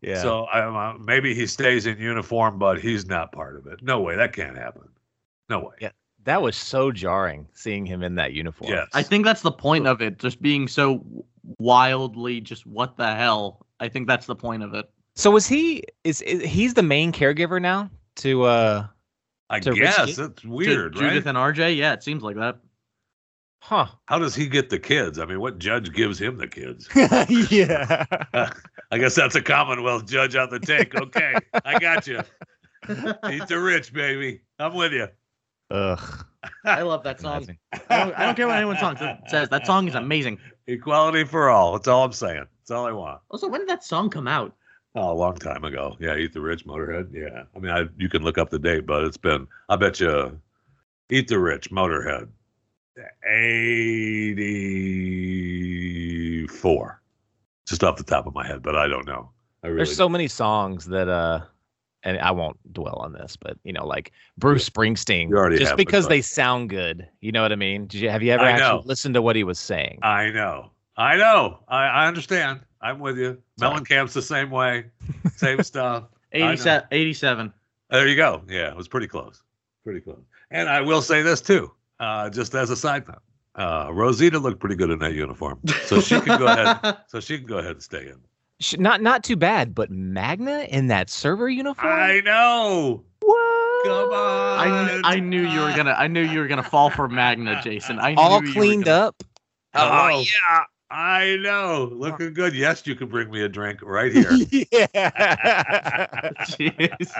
yeah. 0.00 0.20
So 0.22 0.46
um, 0.52 0.76
uh, 0.76 0.98
maybe 0.98 1.34
he 1.34 1.46
stays 1.46 1.86
in 1.86 1.98
uniform, 1.98 2.58
but 2.58 2.80
he's 2.80 3.06
not 3.06 3.32
part 3.32 3.56
of 3.56 3.66
it. 3.66 3.82
No 3.82 4.00
way, 4.00 4.16
that 4.16 4.32
can't 4.32 4.56
happen. 4.56 4.88
No 5.48 5.60
way. 5.60 5.74
Yeah. 5.80 5.90
that 6.24 6.40
was 6.42 6.56
so 6.56 6.92
jarring 6.92 7.46
seeing 7.54 7.84
him 7.86 8.02
in 8.02 8.14
that 8.16 8.32
uniform. 8.32 8.70
Yes. 8.70 8.88
I 8.94 9.02
think 9.02 9.24
that's 9.24 9.42
the 9.42 9.52
point 9.52 9.86
of 9.86 10.00
it, 10.02 10.18
just 10.18 10.40
being 10.42 10.68
so 10.68 11.04
wildly 11.58 12.40
just 12.40 12.66
what 12.66 12.96
the 12.96 13.14
hell. 13.14 13.66
I 13.80 13.88
think 13.88 14.06
that's 14.06 14.26
the 14.26 14.36
point 14.36 14.62
of 14.62 14.74
it. 14.74 14.88
So 15.14 15.30
was 15.30 15.46
he 15.46 15.82
is, 16.04 16.22
is 16.22 16.42
he's 16.42 16.74
the 16.74 16.82
main 16.82 17.12
caregiver 17.12 17.60
now 17.60 17.90
to 18.16 18.44
uh 18.44 18.86
I 19.50 19.60
to 19.60 19.72
guess 19.74 19.98
Richie? 19.98 20.22
it's 20.22 20.44
weird, 20.44 20.94
Ju- 20.94 21.00
right? 21.00 21.08
Judith 21.10 21.26
and 21.26 21.36
RJ, 21.36 21.76
yeah, 21.76 21.92
it 21.92 22.02
seems 22.02 22.22
like 22.22 22.36
that. 22.36 22.58
Huh. 23.62 23.86
How 24.06 24.18
does 24.18 24.34
he 24.34 24.46
get 24.46 24.68
the 24.68 24.78
kids? 24.78 25.18
I 25.18 25.24
mean, 25.24 25.40
what 25.40 25.58
judge 25.58 25.92
gives 25.92 26.18
him 26.18 26.36
the 26.36 26.48
kids? 26.48 26.88
yeah. 27.50 28.04
I 28.90 28.98
guess 28.98 29.14
that's 29.14 29.34
a 29.34 29.42
Commonwealth 29.42 30.06
judge 30.06 30.36
on 30.36 30.50
the 30.50 30.58
take. 30.60 30.94
Okay, 30.94 31.34
I 31.64 31.78
got 31.78 32.06
you. 32.06 32.20
Eat 33.30 33.46
the 33.46 33.58
rich, 33.60 33.92
baby. 33.92 34.40
I'm 34.58 34.74
with 34.74 34.92
you. 34.92 35.08
Ugh. 35.70 36.26
I 36.64 36.82
love 36.82 37.04
that 37.04 37.20
song. 37.20 37.46
I 37.88 37.98
don't, 37.98 38.18
I 38.18 38.26
don't 38.26 38.34
care 38.34 38.48
what 38.48 38.56
anyone 38.56 38.76
song 38.76 38.96
says. 39.28 39.48
That 39.48 39.64
song 39.64 39.86
is 39.88 39.94
amazing. 39.94 40.38
Equality 40.66 41.24
for 41.24 41.48
all. 41.48 41.72
That's 41.72 41.86
all 41.86 42.04
I'm 42.04 42.12
saying. 42.12 42.44
That's 42.60 42.70
all 42.72 42.86
I 42.86 42.92
want. 42.92 43.20
Also, 43.30 43.48
when 43.48 43.60
did 43.60 43.68
that 43.68 43.84
song 43.84 44.10
come 44.10 44.26
out? 44.26 44.54
Oh, 44.94 45.12
a 45.12 45.14
long 45.14 45.36
time 45.36 45.64
ago. 45.64 45.96
Yeah, 46.00 46.16
Eat 46.16 46.34
the 46.34 46.40
Rich, 46.40 46.66
Motorhead. 46.66 47.14
Yeah, 47.14 47.44
I 47.56 47.58
mean, 47.58 47.72
I 47.72 47.84
you 47.96 48.10
can 48.10 48.22
look 48.22 48.36
up 48.36 48.50
the 48.50 48.58
date, 48.58 48.86
but 48.86 49.04
it's 49.04 49.16
been. 49.16 49.46
I 49.68 49.76
bet 49.76 50.00
you, 50.00 50.38
Eat 51.08 51.28
the 51.28 51.38
Rich, 51.38 51.70
Motorhead, 51.70 52.28
eighty-four, 56.02 57.00
just 57.66 57.84
off 57.84 57.96
the 57.96 58.04
top 58.04 58.26
of 58.26 58.34
my 58.34 58.46
head, 58.46 58.62
but 58.62 58.76
I 58.76 58.88
don't 58.88 59.06
know. 59.06 59.30
I 59.62 59.68
really 59.68 59.78
There's 59.78 59.96
so 59.96 60.08
many 60.08 60.28
songs 60.28 60.86
that 60.86 61.08
uh 61.08 61.40
and 62.04 62.18
I 62.18 62.32
won't 62.32 62.56
dwell 62.72 62.96
on 62.96 63.12
this, 63.12 63.36
but 63.36 63.56
you 63.64 63.72
know, 63.72 63.86
like 63.86 64.10
Bruce 64.36 64.68
Springsteen, 64.68 65.28
You 65.28 65.36
already 65.36 65.58
just 65.58 65.76
because 65.76 66.08
they 66.08 66.20
sound 66.20 66.68
good. 66.68 67.08
You 67.20 67.30
know 67.32 67.42
what 67.42 67.52
I 67.52 67.56
mean? 67.56 67.86
Did 67.86 68.00
you 68.00 68.10
have 68.10 68.22
you 68.22 68.32
ever 68.32 68.42
I 68.44 68.50
actually 68.52 68.78
know. 68.80 68.82
listened 68.84 69.14
to 69.14 69.22
what 69.22 69.36
he 69.36 69.44
was 69.44 69.58
saying? 69.58 69.98
I 70.02 70.30
know. 70.30 70.70
I 70.96 71.16
know. 71.16 71.60
I, 71.68 71.84
I 71.86 72.06
understand. 72.08 72.60
I'm 72.80 72.98
with 72.98 73.16
you. 73.18 73.38
Sorry. 73.58 73.78
Mellencamp's 73.80 74.12
the 74.14 74.22
same 74.22 74.50
way. 74.50 74.86
Same 75.36 75.62
stuff. 75.62 76.04
87. 76.32 76.88
87. 76.90 77.52
There 77.90 78.08
you 78.08 78.16
go. 78.16 78.42
Yeah, 78.48 78.68
it 78.70 78.76
was 78.76 78.88
pretty 78.88 79.06
close. 79.06 79.42
Pretty 79.84 80.00
close. 80.00 80.22
And 80.50 80.68
I 80.68 80.80
will 80.80 81.02
say 81.02 81.22
this 81.22 81.40
too, 81.40 81.72
uh, 82.02 82.28
just 82.28 82.54
as 82.54 82.68
a 82.68 82.76
side 82.76 83.06
note. 83.08 83.22
Uh, 83.54 83.88
Rosita 83.92 84.38
looked 84.38 84.60
pretty 84.60 84.74
good 84.76 84.90
in 84.90 84.98
that 85.00 85.12
uniform, 85.14 85.60
so 85.84 86.00
she 86.00 86.18
can 86.20 86.38
go 86.38 86.46
ahead. 86.46 86.96
So 87.08 87.20
she 87.20 87.36
can 87.38 87.46
go 87.46 87.58
ahead 87.58 87.72
and 87.72 87.82
stay 87.82 88.08
in. 88.08 88.16
Sh- 88.60 88.76
Not 88.78 89.02
not 89.02 89.24
too 89.24 89.36
bad, 89.36 89.74
but 89.74 89.90
Magna 89.90 90.60
in 90.70 90.86
that 90.88 91.10
server 91.10 91.48
uniform. 91.48 91.92
I 91.92 92.20
know. 92.20 93.04
what? 93.20 93.84
Come 93.84 94.08
on. 94.12 94.58
I, 94.58 94.88
kn- 94.88 95.00
I 95.04 95.20
knew 95.20 95.42
you 95.46 95.60
were 95.60 95.74
gonna 95.76 95.92
I 95.98 96.06
knew 96.06 96.22
you 96.22 96.38
were 96.38 96.46
gonna 96.46 96.62
fall 96.62 96.88
for 96.90 97.08
Magna, 97.08 97.60
Jason. 97.62 97.98
I 97.98 98.14
All 98.14 98.40
knew 98.40 98.48
you 98.48 98.54
cleaned 98.54 98.84
gonna- 98.86 99.06
up. 99.08 99.22
Oh 99.74 99.80
Hello. 100.08 100.20
yeah, 100.20 100.64
I 100.90 101.36
know. 101.40 101.90
Looking 101.92 102.32
good. 102.32 102.54
Yes, 102.54 102.86
you 102.86 102.94
can 102.94 103.08
bring 103.08 103.30
me 103.30 103.42
a 103.42 103.48
drink 103.48 103.80
right 103.82 104.12
here. 104.12 104.30
yeah. 104.72 106.30
Jeez. 106.48 107.12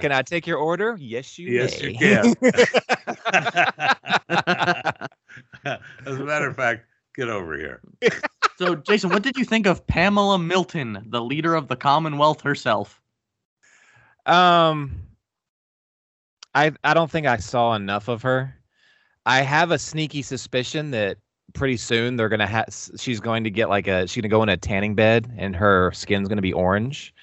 Can 0.00 0.12
I 0.12 0.22
take 0.22 0.46
your 0.46 0.58
order? 0.58 0.96
Yes, 1.00 1.38
you 1.38 1.48
Yes, 1.48 1.82
may. 1.82 1.90
you 1.90 1.98
can. 1.98 2.34
As 6.06 6.18
a 6.18 6.24
matter 6.24 6.48
of 6.48 6.56
fact, 6.56 6.84
get 7.14 7.28
over 7.28 7.56
here. 7.56 7.80
so, 8.56 8.74
Jason, 8.76 9.10
what 9.10 9.22
did 9.22 9.36
you 9.36 9.44
think 9.44 9.66
of 9.66 9.86
Pamela 9.86 10.38
Milton, 10.38 11.04
the 11.08 11.20
leader 11.20 11.54
of 11.54 11.68
the 11.68 11.76
Commonwealth 11.76 12.40
herself? 12.42 13.00
Um, 14.26 14.92
I 16.54 16.72
I 16.84 16.94
don't 16.94 17.10
think 17.10 17.26
I 17.26 17.36
saw 17.38 17.74
enough 17.74 18.08
of 18.08 18.22
her. 18.22 18.54
I 19.26 19.40
have 19.42 19.70
a 19.70 19.78
sneaky 19.78 20.22
suspicion 20.22 20.90
that 20.92 21.18
pretty 21.54 21.76
soon 21.78 22.16
they're 22.16 22.28
gonna 22.28 22.46
have 22.46 22.66
she's 22.98 23.20
going 23.20 23.42
to 23.44 23.50
get 23.50 23.68
like 23.68 23.88
a 23.88 24.06
she's 24.06 24.20
gonna 24.20 24.30
go 24.30 24.42
in 24.42 24.48
a 24.50 24.56
tanning 24.56 24.94
bed 24.94 25.32
and 25.38 25.56
her 25.56 25.90
skin's 25.92 26.28
gonna 26.28 26.42
be 26.42 26.52
orange. 26.52 27.14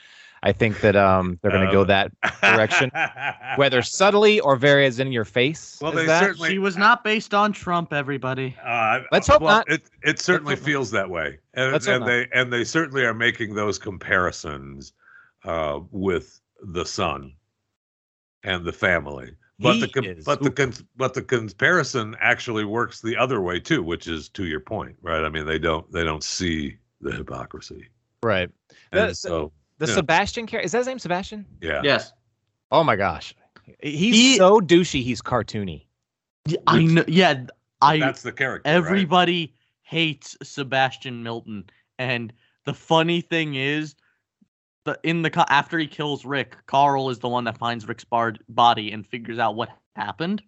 I 0.45 0.51
think 0.51 0.79
that 0.81 0.95
um 0.95 1.39
they're 1.41 1.51
gonna 1.51 1.71
go 1.71 1.81
Oh. 1.81 1.86
that 1.86 2.12
Direction. 2.41 2.91
whether 3.58 3.81
subtly 3.81 4.39
or 4.39 4.55
very 4.55 4.86
as 4.86 4.99
in 4.99 5.12
your 5.12 5.25
face. 5.25 5.79
Well, 5.81 5.91
they 5.91 6.05
that. 6.05 6.19
certainly- 6.21 6.49
She 6.51 6.60
was 6.60 6.77
not 6.77 7.03
based 7.03 7.34
on 7.34 7.51
Trump, 7.51 7.91
everybody. 7.91 8.55
Uh, 8.63 8.99
Let's 9.12 9.27
hope 9.27 9.41
well, 9.41 9.58
not. 9.58 9.69
It 9.71 9.84
it 10.03 10.19
certainly 10.19 10.51
Let's 10.51 10.62
hope 10.62 10.67
not. 10.67 10.71
feels 10.71 10.91
that 10.91 11.10
way, 11.10 11.39
and, 11.55 11.71
Let's 11.73 11.88
hope 11.88 11.95
and 11.95 12.01
not. 12.01 12.08
they 12.08 12.27
and 12.34 12.53
they 12.53 12.63
certainly 12.63 13.03
are 13.05 13.13
making 13.13 13.55
those 13.55 13.79
comparisons 13.79 14.93
uh, 15.43 15.79
with 15.91 16.39
the 16.62 16.86
son 16.86 17.34
and 18.43 18.63
the 18.63 18.71
family. 18.73 19.31
But 19.58 19.79
the 19.79 19.88
com- 19.88 20.15
but 20.25 20.41
the 20.41 20.51
con- 20.51 20.73
but 20.97 21.13
the 21.15 21.21
comparison 21.23 22.15
actually 22.19 22.65
works 22.65 23.01
the 23.01 23.15
other 23.17 23.41
way 23.41 23.60
too, 23.60 23.81
which 23.81 24.08
is 24.08 24.29
to 24.29 24.45
your 24.45 24.60
point, 24.60 24.95
right? 25.01 25.23
I 25.23 25.29
mean, 25.29 25.45
they 25.47 25.58
don't 25.60 25.89
they 25.91 26.03
don't 26.03 26.23
see 26.23 26.77
the 27.01 27.12
hypocrisy, 27.13 27.88
right. 28.21 28.49
and 28.91 29.10
The- 29.12 29.15
so 29.15 29.51
The 29.77 29.88
Yeah. 29.88 29.93
Sebastian 29.95 30.47
character 30.47 30.65
is 30.65 30.71
that 30.71 30.79
his 30.79 30.88
name 30.88 30.99
Sebastian? 30.99 31.45
yeah, 31.61 31.81
Yes. 31.83 32.13
Oh 32.71 32.83
my 32.83 32.95
gosh, 32.95 33.35
he's 33.81 34.15
He- 34.15 34.38
so 34.38 34.59
douchey. 34.59 35.03
He's 35.03 35.21
cartoony. 35.21 35.85
I 36.67 36.83
know. 36.83 37.03
Yeah, 37.07 37.45
I 37.81 37.97
that's 37.99 38.21
the 38.21 38.31
character. 38.31 38.69
right? 38.69 38.75
everybody 38.75 39.53
hates 39.83 40.35
Sebastian 40.43 41.23
Milton, 41.23 41.65
and 41.99 42.31
the 42.65 42.73
funny 42.73 43.21
thing 43.21 43.55
is, 43.55 43.95
the 44.85 44.97
in 45.03 45.21
the 45.23 45.29
co- 45.29 45.45
after 45.49 45.77
he 45.77 45.88
kills 45.88 46.25
Rick, 46.25 46.55
Carl 46.67 47.09
is 47.09 47.19
the 47.19 47.29
one 47.29 47.43
that 47.45 47.57
finds 47.57 47.88
Rick's 47.88 48.03
bar- 48.03 48.35
body 48.49 48.91
and 48.91 49.05
figures 49.05 49.39
out 49.39 49.55
what 49.55 49.69
happened, 49.95 50.41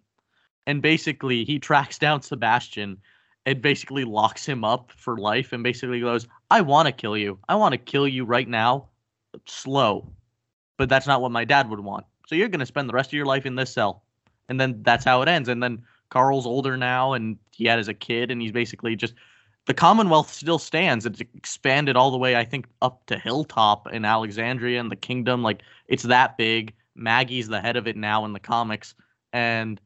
and 0.66 0.80
basically 0.82 1.44
he 1.44 1.58
tracks 1.58 1.98
down 1.98 2.22
Sebastian 2.22 2.98
and 3.46 3.60
basically 3.62 4.04
locks 4.04 4.44
him 4.46 4.64
up 4.64 4.92
for 4.92 5.18
life, 5.18 5.52
and 5.52 5.62
basically 5.64 6.00
goes, 6.00 6.26
"I 6.50 6.60
want 6.62 6.86
to 6.86 6.92
kill 6.92 7.16
you. 7.16 7.38
I 7.48 7.54
want 7.56 7.72
to 7.72 7.78
kill 7.78 8.06
you 8.08 8.24
right 8.24 8.48
now, 8.48 8.88
slow, 9.46 10.12
but 10.76 10.88
that's 10.88 11.06
not 11.06 11.20
what 11.20 11.32
my 11.32 11.44
dad 11.44 11.68
would 11.70 11.80
want. 11.80 12.06
So 12.26 12.34
you're 12.34 12.48
gonna 12.48 12.66
spend 12.66 12.88
the 12.88 12.94
rest 12.94 13.10
of 13.10 13.14
your 13.14 13.26
life 13.26 13.46
in 13.46 13.54
this 13.54 13.72
cell." 13.72 14.02
And 14.48 14.60
then 14.60 14.82
that's 14.82 15.04
how 15.04 15.22
it 15.22 15.28
ends. 15.28 15.48
And 15.48 15.62
then 15.62 15.82
Carl's 16.10 16.46
older 16.46 16.76
now, 16.76 17.12
and 17.12 17.38
he 17.52 17.66
had 17.66 17.78
as 17.78 17.88
a 17.88 17.94
kid, 17.94 18.30
and 18.30 18.40
he's 18.40 18.52
basically 18.52 18.96
just 18.96 19.14
the 19.66 19.74
Commonwealth 19.74 20.32
still 20.32 20.58
stands. 20.58 21.04
It's 21.04 21.20
expanded 21.20 21.96
all 21.96 22.10
the 22.10 22.16
way, 22.16 22.36
I 22.36 22.44
think, 22.44 22.66
up 22.80 23.04
to 23.06 23.18
Hilltop 23.18 23.92
in 23.92 24.04
Alexandria 24.06 24.80
and 24.80 24.90
the 24.90 24.96
Kingdom. 24.96 25.42
Like 25.42 25.62
it's 25.86 26.04
that 26.04 26.36
big. 26.38 26.74
Maggie's 26.94 27.48
the 27.48 27.60
head 27.60 27.76
of 27.76 27.86
it 27.86 27.96
now 27.96 28.24
in 28.24 28.32
the 28.32 28.40
comics, 28.40 28.94
and 29.32 29.80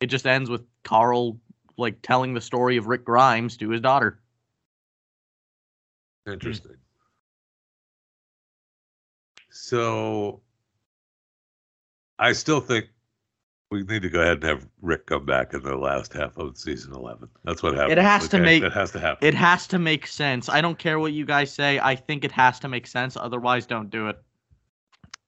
it 0.00 0.06
just 0.06 0.26
ends 0.26 0.50
with 0.50 0.66
Carl 0.82 1.38
like 1.78 2.02
telling 2.02 2.34
the 2.34 2.40
story 2.40 2.76
of 2.76 2.88
Rick 2.88 3.04
Grimes 3.04 3.56
to 3.58 3.70
his 3.70 3.80
daughter. 3.80 4.20
Interesting. 6.26 6.76
So 9.60 10.40
I 12.18 12.32
still 12.32 12.60
think 12.60 12.86
we 13.70 13.82
need 13.82 14.02
to 14.02 14.08
go 14.08 14.20
ahead 14.20 14.34
and 14.34 14.44
have 14.44 14.66
Rick 14.80 15.06
come 15.06 15.26
back 15.26 15.52
in 15.52 15.62
the 15.62 15.76
last 15.76 16.12
half 16.12 16.36
of 16.38 16.56
season 16.56 16.94
11. 16.94 17.28
That's 17.44 17.62
what 17.62 17.74
happens. 17.74 17.92
It 17.92 17.98
has 17.98 18.28
to 18.28 18.38
make- 18.38 18.62
It 18.62 18.72
has 18.72 18.92
to 18.92 19.00
happen. 19.00 19.26
It 19.26 19.34
has 19.34 19.66
to 19.66 19.78
make 19.78 20.06
sense. 20.06 20.48
I 20.48 20.60
don't 20.60 20.78
care 20.78 20.98
what 21.00 21.12
you 21.12 21.26
guys 21.26 21.52
say. 21.52 21.78
I 21.80 21.96
think 21.96 22.24
it 22.24 22.32
has 22.32 22.58
to 22.60 22.68
make 22.68 22.86
sense. 22.86 23.16
Otherwise, 23.16 23.66
don't 23.66 23.90
do 23.90 24.08
it. 24.08 24.16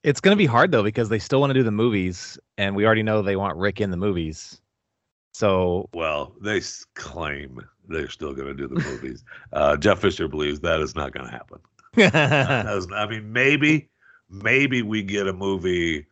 It's 0.05 0.21
gonna 0.21 0.37
be 0.37 0.47
hard 0.47 0.71
though 0.73 0.83
because 0.85 1.09
they 1.11 1.19
still 1.19 1.41
want 1.41 1.51
to 1.51 1.55
do 1.55 1.63
the 1.65 1.71
movies, 1.71 2.39
and 2.57 2.75
we 2.75 2.87
already 2.87 3.03
know 3.03 3.21
they 3.21 3.37
want 3.37 3.59
Rick 3.59 3.81
in 3.83 3.91
the 3.91 3.99
movies. 3.99 4.63
So 5.35 5.91
well, 5.93 6.35
they 6.41 6.63
claim 6.95 7.61
they're 7.89 8.09
still 8.09 8.33
going 8.33 8.49
to 8.49 8.55
do 8.55 8.67
the 8.69 8.81
movies. 8.81 9.23
uh, 9.53 9.77
Jeff 9.77 9.99
Fisher 10.01 10.29
believes 10.29 10.61
that 10.61 10.81
is 10.81 10.95
not 10.95 11.13
going 11.13 11.27
to 11.27 11.33
happen. 11.33 11.59
That 11.97 12.75
is- 12.75 12.87
I 12.95 13.07
mean, 13.07 13.31
maybe, 13.33 13.90
maybe 14.31 14.83
we 14.83 15.03
get 15.03 15.27
a 15.29 15.33
movie 15.33 16.07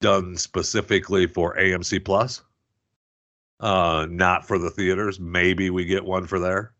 done 0.00 0.36
specifically 0.36 1.26
for 1.26 1.56
AMC 1.56 1.98
Plus, 1.98 2.42
uh, 3.60 4.06
not 4.10 4.46
for 4.46 4.58
the 4.58 4.70
theaters. 4.70 5.18
Maybe 5.20 5.70
we 5.70 5.84
get 5.84 6.04
one 6.04 6.26
for 6.26 6.38
there. 6.38 6.72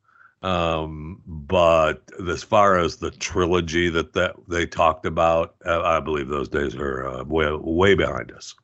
Um, 0.43 1.23
but 1.27 2.03
as 2.29 2.43
far 2.43 2.79
as 2.79 2.97
the 2.97 3.11
trilogy 3.11 3.89
that, 3.91 4.13
that 4.13 4.37
they 4.49 4.67
talked 4.67 5.07
about, 5.07 5.55
uh, 5.65 5.81
I 5.83 6.01
believe 6.01 6.29
those 6.29 6.49
days 6.49 6.75
are 6.77 7.07
uh, 7.09 7.25
way 7.25 7.51
way 7.53 7.95
behind 7.95 8.31
us. 8.33 8.55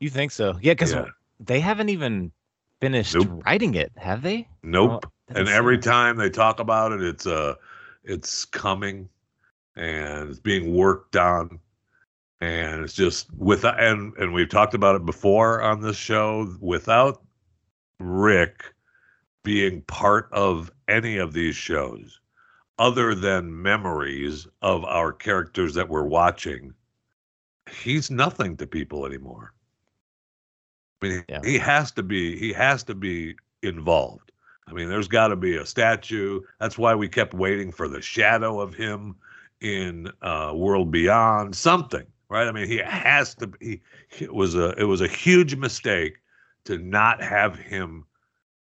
you 0.00 0.10
think 0.10 0.32
so? 0.32 0.58
Yeah, 0.60 0.72
because 0.72 0.92
Yeah. 0.92 1.06
they 1.38 1.60
haven't 1.60 1.90
even 1.90 2.32
finished 2.80 3.14
Nope. 3.14 3.44
writing 3.44 3.74
it, 3.74 3.92
have 3.96 4.22
they? 4.22 4.48
Nope. 4.62 5.06
Doesn't 5.28 5.40
and 5.40 5.48
every 5.48 5.78
time 5.78 6.16
they 6.16 6.30
talk 6.30 6.58
about 6.58 6.92
it 6.92 7.02
it's 7.02 7.26
uh 7.26 7.54
it's 8.02 8.44
coming 8.44 9.08
and 9.78 10.28
it's 10.28 10.40
being 10.40 10.74
worked 10.74 11.16
on 11.16 11.58
and 12.40 12.82
it's 12.82 12.94
just 12.94 13.28
with 13.36 13.64
and 13.64 14.12
and 14.16 14.32
we've 14.32 14.48
talked 14.48 14.74
about 14.74 14.96
it 14.96 15.06
before 15.06 15.62
on 15.62 15.80
this 15.80 15.96
show 15.96 16.52
without 16.60 17.22
rick 18.00 18.74
being 19.44 19.80
part 19.82 20.28
of 20.32 20.70
any 20.88 21.16
of 21.16 21.32
these 21.32 21.54
shows 21.56 22.20
other 22.78 23.14
than 23.14 23.62
memories 23.62 24.46
of 24.62 24.84
our 24.84 25.12
characters 25.12 25.74
that 25.74 25.88
we're 25.88 26.02
watching 26.06 26.74
he's 27.82 28.10
nothing 28.10 28.56
to 28.56 28.66
people 28.66 29.06
anymore 29.06 29.52
i 31.02 31.08
mean 31.08 31.24
Yeah. 31.28 31.40
he 31.44 31.56
has 31.58 31.92
to 31.92 32.02
be 32.02 32.36
he 32.36 32.52
has 32.52 32.82
to 32.84 32.94
be 32.94 33.36
involved 33.62 34.32
I 34.66 34.72
mean, 34.74 34.90
there's 34.90 35.08
got 35.08 35.28
to 35.28 35.36
be 35.36 35.56
a 35.56 35.64
statue. 35.64 36.42
That's 36.60 36.76
why 36.76 36.94
we 36.94 37.08
kept 37.08 37.32
waiting 37.32 37.72
for 37.72 37.88
the 37.88 38.02
shadow 38.02 38.60
of 38.60 38.74
him 38.74 39.16
in 39.60 40.10
uh, 40.22 40.52
World 40.54 40.90
Beyond, 40.90 41.54
something, 41.54 42.06
right? 42.28 42.46
I 42.46 42.52
mean, 42.52 42.68
he 42.68 42.78
has 42.78 43.34
to. 43.36 43.48
Be, 43.48 43.82
it 44.18 44.32
was 44.32 44.54
a 44.54 44.70
it 44.78 44.84
was 44.84 45.00
a 45.00 45.08
huge 45.08 45.56
mistake 45.56 46.18
to 46.64 46.78
not 46.78 47.22
have 47.22 47.58
him 47.58 48.04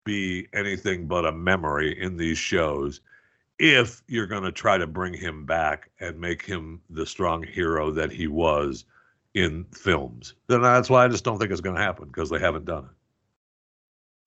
be 0.05 0.47
anything 0.55 1.07
but 1.07 1.27
a 1.27 1.33
memory 1.33 2.01
in 2.01 2.17
these 2.17 2.39
shows. 2.39 3.01
If 3.59 4.03
you're 4.07 4.27
going 4.27 4.45
to 4.45 4.53
try 4.53 4.79
to 4.79 4.87
bring 4.87 5.13
him 5.13 5.45
back 5.45 5.91
and 6.01 6.19
make 6.19 6.43
him 6.45 6.81
the 6.91 7.05
strong 7.05 7.43
hero 7.43 7.91
that 7.91 8.13
he 8.13 8.29
was 8.29 8.85
in 9.35 9.65
films, 9.73 10.35
then 10.47 10.63
that's 10.63 10.89
why 10.89 11.05
I 11.05 11.09
just 11.09 11.25
don't 11.25 11.39
think 11.39 11.51
it's 11.51 11.61
going 11.61 11.77
to 11.77 11.83
happen 11.83 12.07
because 12.07 12.31
they 12.31 12.39
haven't 12.39 12.65
done 12.65 12.85
it. 12.85 12.91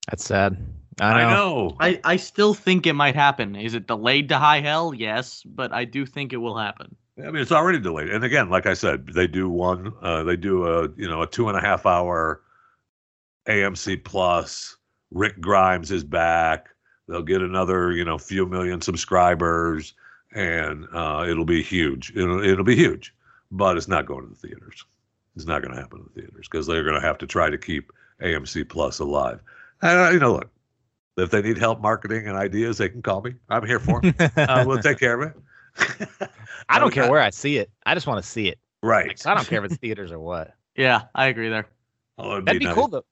That's 0.09 0.25
sad. 0.25 0.57
I 0.99 1.13
know. 1.13 1.27
I 1.27 1.33
know. 1.33 1.77
I, 1.79 2.01
I 2.03 2.15
still 2.17 2.53
think 2.53 2.85
it 2.85 2.93
might 2.93 3.15
happen. 3.15 3.55
Is 3.55 3.73
it 3.73 3.87
delayed 3.87 4.29
to 4.29 4.37
high 4.37 4.61
hell? 4.61 4.93
Yes, 4.93 5.43
but 5.45 5.71
I 5.71 5.85
do 5.85 6.05
think 6.05 6.33
it 6.33 6.37
will 6.37 6.57
happen. 6.57 6.95
I 7.17 7.31
mean, 7.31 7.41
it's 7.41 7.51
already 7.51 7.79
delayed. 7.79 8.09
And 8.09 8.23
again, 8.23 8.49
like 8.49 8.65
I 8.65 8.73
said, 8.73 9.07
they 9.07 9.27
do 9.27 9.49
one. 9.49 9.93
Uh, 10.01 10.23
they 10.23 10.35
do 10.35 10.65
a 10.65 10.89
you 10.97 11.07
know 11.07 11.21
a 11.21 11.27
two 11.27 11.49
and 11.49 11.57
a 11.57 11.61
half 11.61 11.85
hour 11.85 12.41
AMC 13.47 14.03
Plus. 14.03 14.77
Rick 15.11 15.41
Grimes 15.41 15.91
is 15.91 16.03
back. 16.03 16.69
They'll 17.07 17.21
get 17.21 17.41
another 17.41 17.91
you 17.91 18.05
know 18.05 18.17
few 18.17 18.45
million 18.45 18.81
subscribers, 18.81 19.93
and 20.33 20.87
uh, 20.93 21.25
it'll 21.27 21.45
be 21.45 21.61
huge. 21.61 22.11
It'll 22.15 22.43
it'll 22.43 22.65
be 22.65 22.75
huge, 22.75 23.13
but 23.51 23.77
it's 23.77 23.87
not 23.87 24.05
going 24.05 24.23
to 24.23 24.29
the 24.29 24.47
theaters. 24.47 24.85
It's 25.35 25.45
not 25.45 25.61
going 25.61 25.73
to 25.73 25.79
happen 25.79 25.99
in 25.99 26.05
the 26.05 26.21
theaters 26.21 26.47
because 26.49 26.67
they're 26.67 26.83
going 26.83 26.99
to 26.99 27.05
have 27.05 27.17
to 27.19 27.27
try 27.27 27.49
to 27.49 27.57
keep 27.57 27.91
AMC 28.21 28.67
Plus 28.67 28.99
alive. 28.99 29.41
And 29.81 29.99
uh, 29.99 30.09
you 30.11 30.19
know, 30.19 30.33
look, 30.33 30.49
if 31.17 31.29
they 31.31 31.41
need 31.41 31.57
help 31.57 31.81
marketing 31.81 32.27
and 32.27 32.37
ideas, 32.37 32.77
they 32.77 32.89
can 32.89 33.01
call 33.01 33.21
me. 33.21 33.33
I'm 33.49 33.65
here 33.65 33.79
for 33.79 34.03
'em. 34.05 34.13
uh, 34.37 34.63
we'll 34.67 34.79
take 34.79 34.99
care 34.99 35.21
of 35.21 35.31
it. 35.31 36.07
I 36.69 36.79
don't 36.79 36.91
care 36.93 37.09
where 37.09 37.21
I 37.21 37.29
see 37.29 37.57
it. 37.57 37.69
I 37.85 37.93
just 37.93 38.07
want 38.07 38.23
to 38.23 38.29
see 38.29 38.47
it. 38.47 38.59
Right. 38.83 39.07
Like, 39.07 39.25
I 39.25 39.35
don't 39.35 39.47
care 39.47 39.63
if 39.63 39.71
it's 39.71 39.79
theaters 39.81 40.11
or 40.11 40.19
what. 40.19 40.53
Yeah, 40.77 41.01
I 41.13 41.25
agree 41.25 41.49
there. 41.49 41.67
Oh, 42.17 42.31
it'd 42.33 42.45
That'd 42.45 42.59
be 42.61 42.65
nice. 42.65 42.75
cool 42.75 42.87
though. 42.87 43.03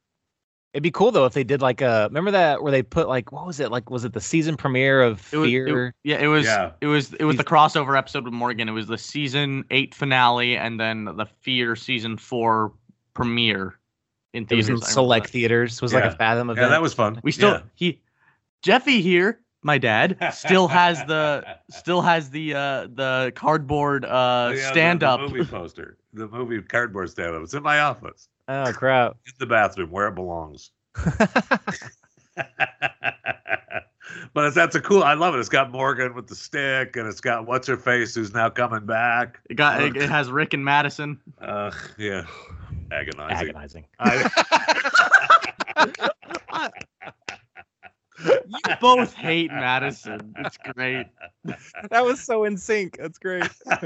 It'd 0.73 0.81
be 0.83 0.91
cool 0.91 1.11
though 1.11 1.25
if 1.25 1.33
they 1.33 1.43
did 1.43 1.61
like 1.61 1.81
a 1.81 2.05
remember 2.07 2.31
that 2.31 2.63
where 2.63 2.71
they 2.71 2.81
put 2.83 3.09
like 3.09 3.33
what 3.33 3.45
was 3.45 3.59
it 3.59 3.69
like 3.69 3.89
was 3.89 4.05
it 4.05 4.13
the 4.13 4.21
season 4.21 4.55
premiere 4.55 5.01
of 5.01 5.27
It 5.33 5.37
was, 5.37 5.49
it- 5.49 5.51
Fear? 5.65 5.93
yeah, 6.05 6.17
it 6.19 6.27
was. 6.27 6.45
Yeah. 6.45 6.71
It 6.79 6.85
was. 6.87 7.13
It 7.15 7.25
was 7.25 7.35
the 7.37 7.43
crossover 7.43 7.97
episode 7.97 8.23
with 8.23 8.33
Morgan. 8.33 8.69
It 8.69 8.71
was 8.71 8.87
the 8.87 8.97
season 8.97 9.65
eight 9.71 9.93
finale, 9.93 10.55
and 10.55 10.79
then 10.79 11.05
the 11.05 11.25
Fear 11.41 11.75
season 11.75 12.15
four 12.17 12.71
premiere 13.13 13.77
in 14.33 14.43
it 14.49 14.55
was 14.55 14.67
theaters. 14.67 14.81
in 14.81 14.87
select 14.87 15.27
that. 15.27 15.31
theaters. 15.31 15.75
It 15.75 15.81
was 15.81 15.93
like 15.93 16.03
a 16.03 16.11
Fathom 16.11 16.49
event. 16.49 16.65
Yeah, 16.65 16.69
that 16.69 16.81
was 16.81 16.93
fun. 16.93 17.19
We 17.23 17.31
still 17.31 17.51
Yeah. 17.51 17.61
he, 17.75 18.01
Jeffy 18.61 19.01
here, 19.01 19.39
my 19.63 19.77
dad, 19.77 20.17
still 20.33 20.67
has 20.67 21.03
the 21.05 21.45
still 21.69 22.01
has 22.01 22.29
the 22.29 22.53
uh 22.53 22.87
the 22.93 23.31
cardboard 23.35 24.05
uh 24.05 24.09
Oh, 24.09 24.49
Yeah, 24.51 24.71
stand 24.71 25.03
up. 25.03 25.19
The 25.19 25.27
movie 25.27 25.45
poster, 25.51 25.97
the 26.13 26.27
movie 26.27 26.61
cardboard 26.61 27.09
stand 27.09 27.35
up. 27.35 27.43
It's 27.43 27.53
in 27.53 27.63
my 27.63 27.79
office, 27.79 28.27
oh 28.47 28.71
crap. 28.73 29.17
in 29.25 29.33
the 29.39 29.45
bathroom, 29.45 29.91
where 29.91 30.07
it 30.07 30.15
belongs. 30.15 30.71
but 34.33 34.45
it's, 34.45 34.55
that's 34.55 34.75
a 34.75 34.81
cool. 34.81 35.03
I 35.03 35.13
love 35.15 35.35
it. 35.35 35.39
It's 35.39 35.49
got 35.49 35.71
Morgan 35.71 36.13
with 36.13 36.27
the 36.27 36.35
stick, 36.35 36.95
and 36.95 37.07
it's 37.07 37.21
got 37.21 37.47
what's 37.47 37.67
her 37.67 37.77
face 37.77 38.15
who's 38.15 38.33
now 38.33 38.49
coming 38.49 38.85
back. 38.85 39.39
It 39.49 39.55
got 39.55 39.81
it, 39.81 39.95
it 39.95 40.09
has 40.09 40.29
Rick 40.29 40.53
and 40.53 40.63
Madison. 40.63 41.19
Uh, 41.41 41.71
yeah, 41.97 42.25
agonizing. 42.91 43.49
Agonizing. 43.49 43.85
I, 43.99 44.29
You 48.19 48.75
both 48.81 49.13
hate 49.13 49.51
Madison. 49.51 50.33
It's 50.39 50.57
great. 50.57 51.07
that 51.89 52.03
was 52.03 52.19
so 52.19 52.43
in 52.43 52.57
sync. 52.57 52.97
That's 52.97 53.17
great. 53.17 53.49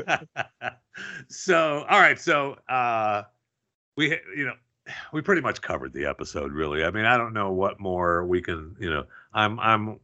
so 1.27 1.85
all 1.89 1.99
right 1.99 2.19
so 2.19 2.55
uh 2.69 3.23
we 3.95 4.09
you 4.35 4.45
know 4.45 4.53
we 5.11 5.21
pretty 5.21 5.41
much 5.41 5.61
covered 5.61 5.93
the 5.93 6.05
episode 6.05 6.51
really 6.51 6.83
i 6.83 6.91
mean 6.91 7.05
i 7.05 7.17
don't 7.17 7.33
know 7.33 7.51
what 7.51 7.79
more 7.79 8.25
we 8.25 8.41
can 8.41 8.75
you 8.79 8.89
know 8.89 9.03
i'm 9.33 9.59
i'm 9.59 9.99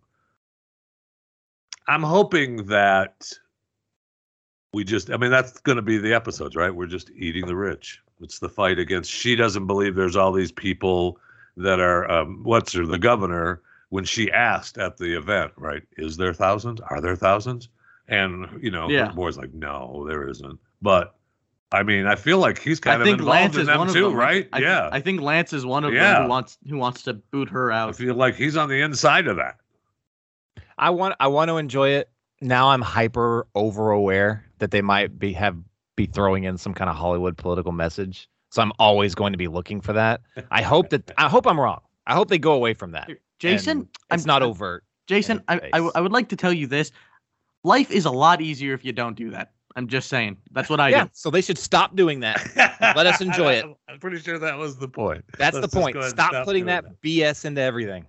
i'm 1.87 2.01
hoping 2.01 2.65
that 2.65 3.31
we 4.73 4.83
just 4.83 5.11
i 5.11 5.17
mean 5.17 5.29
that's 5.29 5.59
going 5.61 5.75
to 5.75 5.81
be 5.81 5.97
the 5.97 6.13
episodes 6.13 6.55
right 6.55 6.73
we're 6.73 6.87
just 6.87 7.11
eating 7.11 7.45
the 7.45 7.55
rich 7.55 8.01
it's 8.21 8.39
the 8.39 8.49
fight 8.49 8.79
against 8.79 9.09
she 9.11 9.35
doesn't 9.35 9.67
believe 9.67 9.95
there's 9.95 10.15
all 10.15 10.31
these 10.31 10.51
people 10.51 11.19
that 11.57 11.79
are 11.79 12.09
um 12.11 12.39
what's 12.43 12.73
her 12.73 12.85
the 12.85 12.97
governor 12.99 13.61
when 13.89 14.03
she 14.05 14.31
asked 14.31 14.77
at 14.77 14.97
the 14.97 15.17
event 15.17 15.51
right 15.57 15.83
is 15.97 16.17
there 16.17 16.33
thousands 16.33 16.79
are 16.89 17.01
there 17.01 17.15
thousands 17.15 17.69
and 18.07 18.47
you 18.61 18.71
know 18.71 18.89
Yeah. 18.89 19.07
the 19.07 19.13
boy's 19.13 19.37
like 19.37 19.53
no 19.53 20.05
there 20.07 20.27
isn't 20.27 20.59
but 20.81 21.15
i 21.71 21.83
mean 21.83 22.05
i 22.07 22.15
feel 22.15 22.39
like 22.39 22.59
he's 22.59 22.79
kind 22.79 22.97
I 22.97 23.01
of 23.01 23.05
think 23.07 23.19
involved 23.19 23.41
Lance 23.41 23.55
in 23.55 23.61
is 23.61 23.67
them 23.67 23.77
one 23.79 23.87
too 23.93 24.05
of 24.07 24.11
them. 24.11 24.19
right 24.19 24.47
I, 24.53 24.59
yeah 24.59 24.89
I 24.91 24.99
think 25.01 25.21
Lance 25.21 25.53
is 25.53 25.65
one 25.65 25.83
of 25.83 25.93
them 25.93 26.23
who 26.23 26.29
wants 26.29 26.57
who 26.67 26.77
wants 26.77 27.03
to 27.03 27.13
boot 27.13 27.49
her 27.49 27.71
out. 27.71 27.85
I 27.87 27.89
out. 27.89 27.95
feel 27.95 28.15
like 28.15 28.35
he's 28.35 28.57
on 28.57 28.69
the 28.69 28.81
inside 28.81 29.27
of 29.27 29.37
that 29.37 29.57
I 30.77 30.89
want 30.91 31.15
I 31.19 31.27
want 31.27 31.49
to 31.49 31.57
enjoy 31.57 31.89
it. 31.89 32.09
Now 32.41 32.69
I'm 32.69 32.81
hyper 32.81 33.45
over 33.53 33.91
aware 33.91 34.45
that 34.59 34.71
they 34.71 34.81
might 34.81 35.19
be 35.19 35.33
have 35.33 35.57
be 35.99 36.05
throwing 36.05 36.45
in 36.45 36.57
some 36.57 36.73
kind 36.73 36.89
of 36.89 36.95
Hollywood 36.95 37.37
political 37.37 37.71
message. 37.73 38.29
So 38.51 38.61
I'm 38.61 38.71
always 38.79 39.13
going 39.13 39.33
to 39.33 39.37
be 39.37 39.47
looking 39.47 39.81
for 39.81 39.93
that. 39.93 40.21
I 40.49 40.61
hope 40.61 40.89
that 40.89 41.11
I 41.17 41.27
hope 41.27 41.45
I'm 41.45 41.59
wrong. 41.59 41.81
I 42.07 42.13
hope 42.15 42.29
they 42.29 42.39
go 42.39 42.53
away 42.53 42.73
from 42.73 42.91
that. 42.91 43.09
Jason, 43.37 43.79
and 43.79 43.87
it's 44.11 44.23
I'm 44.23 44.27
not 44.27 44.41
overt. 44.41 44.83
Jason, 45.07 45.43
I, 45.47 45.59
face. 45.59 45.69
I, 45.73 45.77
w- 45.77 45.91
I 45.93 46.01
would 46.01 46.11
like 46.11 46.29
to 46.29 46.35
tell 46.35 46.53
you 46.53 46.65
this. 46.65 46.91
Life 47.63 47.91
is 47.91 48.05
a 48.05 48.11
lot 48.11 48.41
easier 48.41 48.73
if 48.73 48.83
you 48.85 48.93
don't 48.93 49.15
do 49.15 49.29
that. 49.31 49.51
I'm 49.75 49.87
just 49.87 50.09
saying. 50.09 50.37
That's 50.51 50.69
what 50.69 50.79
I 50.79 50.89
yeah, 50.89 51.03
do. 51.03 51.09
so 51.13 51.29
they 51.29 51.41
should 51.41 51.57
stop 51.57 51.95
doing 51.95 52.21
that. 52.21 52.37
Let 52.95 53.05
us 53.05 53.21
enjoy 53.21 53.53
it. 53.53 53.65
i'm 53.87 53.99
pretty 53.99 54.19
sure 54.19 54.39
that 54.39 54.57
was 54.57 54.77
the 54.77 54.87
point 54.87 55.23
That's 55.37 55.55
Let's 55.55 55.67
the 55.71 55.79
point. 55.79 55.93
go 55.93 55.99
ahead 55.99 56.11
and 56.11 56.19
Stop, 56.19 56.45
putting 56.45 56.65
doing 56.65 56.83
that, 56.83 57.01
BS 57.01 57.45
into 57.45 57.61
everything. 57.61 58.05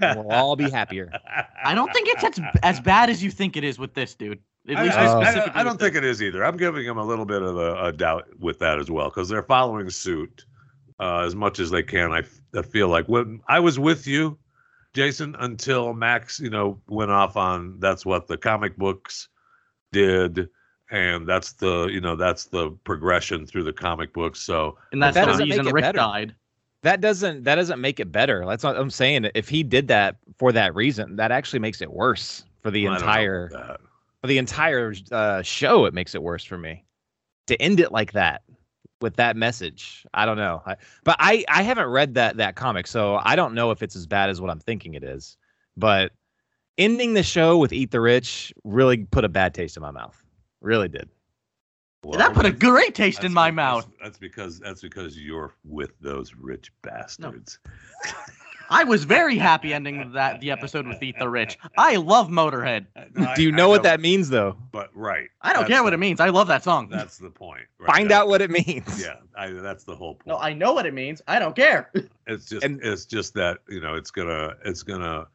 We'll 0.00 0.30
all 0.32 0.56
be 0.56 0.70
happier. 0.70 1.12
I 1.64 1.74
don't 1.74 1.92
think 1.92 2.08
it's 2.08 2.24
as, 2.24 2.44
as 2.62 2.80
bad 2.80 3.10
as 3.10 3.22
you 3.22 3.30
think 3.30 3.56
it 3.56 3.64
is 3.64 3.78
with 3.78 3.94
this, 3.94 4.14
dude. 4.14 4.40
At 4.68 4.76
I, 4.78 4.82
least 4.84 4.96
I- 4.96 5.40
I- 5.40 5.60
I 5.60 5.62
don't 5.64 5.78
think 5.78 5.94
it 5.94 6.04
is 6.04 6.22
either. 6.22 6.44
I'm 6.44 6.56
giving 6.56 6.84
him 6.86 6.96
a 6.96 7.04
little 7.04 7.26
bit 7.26 7.42
of 7.42 7.56
a, 7.56 7.84
a 7.86 7.92
doubt 7.92 8.28
with 8.38 8.58
that 8.60 8.78
as 8.78 8.90
well 8.90 9.10
because 9.10 9.28
they're 9.28 9.42
following 9.42 9.90
suit 9.90 10.44
uh, 11.00 11.20
as 11.20 11.34
much 11.34 11.58
as 11.58 11.70
they 11.70 11.82
can. 11.82 12.12
I, 12.12 12.20
f- 12.20 12.40
I 12.54 12.62
feel 12.62 12.88
like 12.88 13.06
when 13.06 13.40
I 13.48 13.60
was 13.60 13.78
with 13.78 14.06
you, 14.06 14.38
Jason, 14.94 15.36
until 15.40 15.92
Max, 15.92 16.40
you 16.40 16.48
know, 16.50 16.80
went 16.88 17.10
off 17.10 17.36
on 17.36 17.78
that's 17.80 18.06
what 18.06 18.26
the 18.26 18.36
comic 18.38 18.76
books 18.78 19.28
did, 19.92 20.48
and 20.90 21.26
that's 21.28 21.52
the 21.54 21.88
you 21.88 22.00
know 22.00 22.16
that's 22.16 22.44
the 22.46 22.70
progression 22.84 23.46
through 23.46 23.64
the 23.64 23.72
comic 23.72 24.12
books. 24.14 24.40
So 24.40 24.78
And 24.92 25.02
that's 25.02 25.14
that 25.14 25.26
the 25.26 25.32
doesn't 25.32 25.48
make 25.48 25.58
it 25.58 25.72
Rick 25.72 25.82
better. 25.82 25.96
died. 25.98 26.34
That 26.82 27.00
doesn't 27.00 27.44
that 27.44 27.56
doesn't 27.56 27.80
make 27.80 27.98
it 28.00 28.12
better. 28.12 28.44
That's 28.46 28.62
what 28.64 28.76
I'm 28.76 28.90
saying. 28.90 29.28
If 29.34 29.48
he 29.48 29.62
did 29.62 29.88
that 29.88 30.16
for 30.38 30.52
that 30.52 30.74
reason, 30.74 31.16
that 31.16 31.32
actually 31.32 31.58
makes 31.60 31.80
it 31.82 31.90
worse 31.92 32.44
for 32.62 32.70
the 32.70 32.86
I 32.86 32.90
don't 32.90 32.92
know 32.92 33.06
entire 33.06 33.46
about 33.46 33.66
that. 33.68 33.80
For 34.24 34.28
the 34.28 34.38
entire 34.38 34.94
uh, 35.12 35.42
show. 35.42 35.84
It 35.84 35.92
makes 35.92 36.14
it 36.14 36.22
worse 36.22 36.44
for 36.44 36.56
me 36.56 36.86
to 37.46 37.60
end 37.60 37.78
it 37.78 37.92
like 37.92 38.12
that 38.12 38.40
with 39.02 39.16
that 39.16 39.36
message. 39.36 40.06
I 40.14 40.24
don't 40.24 40.38
know, 40.38 40.62
I, 40.64 40.76
but 41.04 41.16
I 41.18 41.44
I 41.46 41.62
haven't 41.62 41.88
read 41.88 42.14
that 42.14 42.38
that 42.38 42.54
comic, 42.56 42.86
so 42.86 43.20
I 43.22 43.36
don't 43.36 43.52
know 43.52 43.70
if 43.70 43.82
it's 43.82 43.94
as 43.94 44.06
bad 44.06 44.30
as 44.30 44.40
what 44.40 44.48
I'm 44.48 44.60
thinking 44.60 44.94
it 44.94 45.04
is. 45.04 45.36
But 45.76 46.12
ending 46.78 47.12
the 47.12 47.22
show 47.22 47.58
with 47.58 47.74
"Eat 47.74 47.90
the 47.90 48.00
Rich" 48.00 48.54
really 48.64 49.04
put 49.04 49.26
a 49.26 49.28
bad 49.28 49.52
taste 49.52 49.76
in 49.76 49.82
my 49.82 49.90
mouth. 49.90 50.18
Really 50.62 50.88
did. 50.88 51.10
Well, 52.02 52.18
that 52.18 52.32
put 52.32 52.46
a 52.46 52.50
great 52.50 52.94
taste 52.94 53.18
that's 53.18 53.26
in 53.26 53.34
my 53.34 53.50
be- 53.50 53.56
mouth. 53.56 53.84
That's, 53.84 54.02
that's 54.04 54.18
because 54.18 54.58
that's 54.58 54.80
because 54.80 55.18
you're 55.18 55.54
with 55.64 55.92
those 56.00 56.34
rich 56.34 56.72
bastards. 56.80 57.58
I 58.70 58.84
was 58.84 59.04
very 59.04 59.36
happy 59.36 59.72
ending 59.74 60.12
that 60.12 60.40
the 60.40 60.50
episode 60.50 60.86
with 60.86 61.02
Eat 61.02 61.16
the 61.18 61.28
Rich. 61.28 61.58
I 61.76 61.96
love 61.96 62.28
Motorhead. 62.28 62.86
I- 63.16 63.34
Do 63.34 63.42
you 63.42 63.52
I 63.52 63.56
know 63.56 63.68
what 63.68 63.82
that 63.84 64.00
means, 64.00 64.28
though? 64.28 64.56
But 64.72 64.90
right, 64.94 65.28
I 65.42 65.52
don't 65.52 65.62
That's 65.62 65.72
care 65.72 65.82
what 65.82 65.92
it 65.92 65.98
means. 65.98 66.20
I 66.20 66.28
love 66.30 66.46
that 66.48 66.64
song. 66.64 66.88
That's 66.88 67.18
the 67.18 67.30
point. 67.30 67.62
right? 67.78 67.86
Find 67.94 68.10
That- 68.10 68.22
out 68.22 68.28
what 68.28 68.40
it 68.42 68.50
means. 68.50 69.00
Yeah, 69.00 69.16
I, 69.36 69.50
that's 69.50 69.84
the 69.84 69.94
whole 69.96 70.14
point. 70.14 70.26
No, 70.28 70.38
I 70.38 70.52
know 70.52 70.72
what 70.72 70.86
it 70.86 70.94
means. 70.94 71.22
I 71.28 71.38
don't 71.38 71.54
care. 71.56 71.90
it's 72.26 72.46
just 72.46 72.64
and- 72.64 72.80
it's 72.82 73.04
just 73.06 73.34
that 73.34 73.58
you 73.68 73.80
know 73.80 73.94
it's 73.94 74.10
gonna 74.10 74.54
it's 74.64 74.82
gonna. 74.82 75.26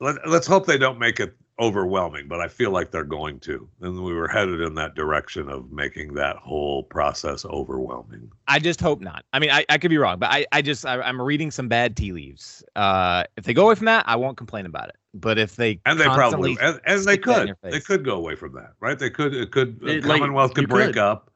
Let, 0.00 0.28
let's 0.28 0.46
hope 0.48 0.66
they 0.66 0.78
don't 0.78 0.98
make 0.98 1.20
it 1.20 1.32
overwhelming, 1.62 2.26
but 2.26 2.40
I 2.40 2.48
feel 2.48 2.72
like 2.72 2.90
they're 2.90 3.04
going 3.04 3.38
to, 3.40 3.68
and 3.80 4.02
we 4.02 4.12
were 4.12 4.26
headed 4.26 4.60
in 4.60 4.74
that 4.74 4.96
direction 4.96 5.48
of 5.48 5.70
making 5.70 6.14
that 6.14 6.36
whole 6.36 6.82
process 6.82 7.44
overwhelming. 7.44 8.30
I 8.48 8.58
just 8.58 8.80
hope 8.80 9.00
not. 9.00 9.24
I 9.32 9.38
mean, 9.38 9.50
I, 9.50 9.64
I 9.68 9.78
could 9.78 9.90
be 9.90 9.96
wrong, 9.98 10.18
but 10.18 10.30
I, 10.30 10.44
I 10.50 10.60
just 10.60 10.84
I, 10.84 11.00
I'm 11.00 11.22
reading 11.22 11.52
some 11.52 11.68
bad 11.68 11.96
tea 11.96 12.12
leaves. 12.12 12.64
Uh, 12.74 13.22
if 13.36 13.44
they 13.44 13.54
go 13.54 13.66
away 13.66 13.76
from 13.76 13.86
that, 13.86 14.04
I 14.08 14.16
won't 14.16 14.36
complain 14.36 14.66
about 14.66 14.88
it. 14.88 14.96
But 15.14 15.38
if 15.38 15.54
they 15.56 15.78
And 15.86 16.00
they 16.00 16.04
probably 16.04 16.56
constantly- 16.56 16.56
and, 16.60 16.80
and 16.84 16.98
they 17.06 17.12
stick 17.14 17.24
that 17.26 17.30
in 17.32 17.38
could 17.38 17.56
your 17.62 17.70
they 17.70 17.80
could 17.80 18.04
go 18.04 18.16
away 18.16 18.34
from 18.34 18.54
that, 18.54 18.72
right? 18.80 18.98
They 18.98 19.10
could 19.10 19.32
it 19.32 19.52
could 19.52 19.78
uh, 19.84 19.86
It- 19.86 20.04
like, 20.04 20.20
Commonwealth 20.20 20.54
could 20.54 20.68
break 20.68 20.94
could. 20.94 20.98
up. 20.98 21.30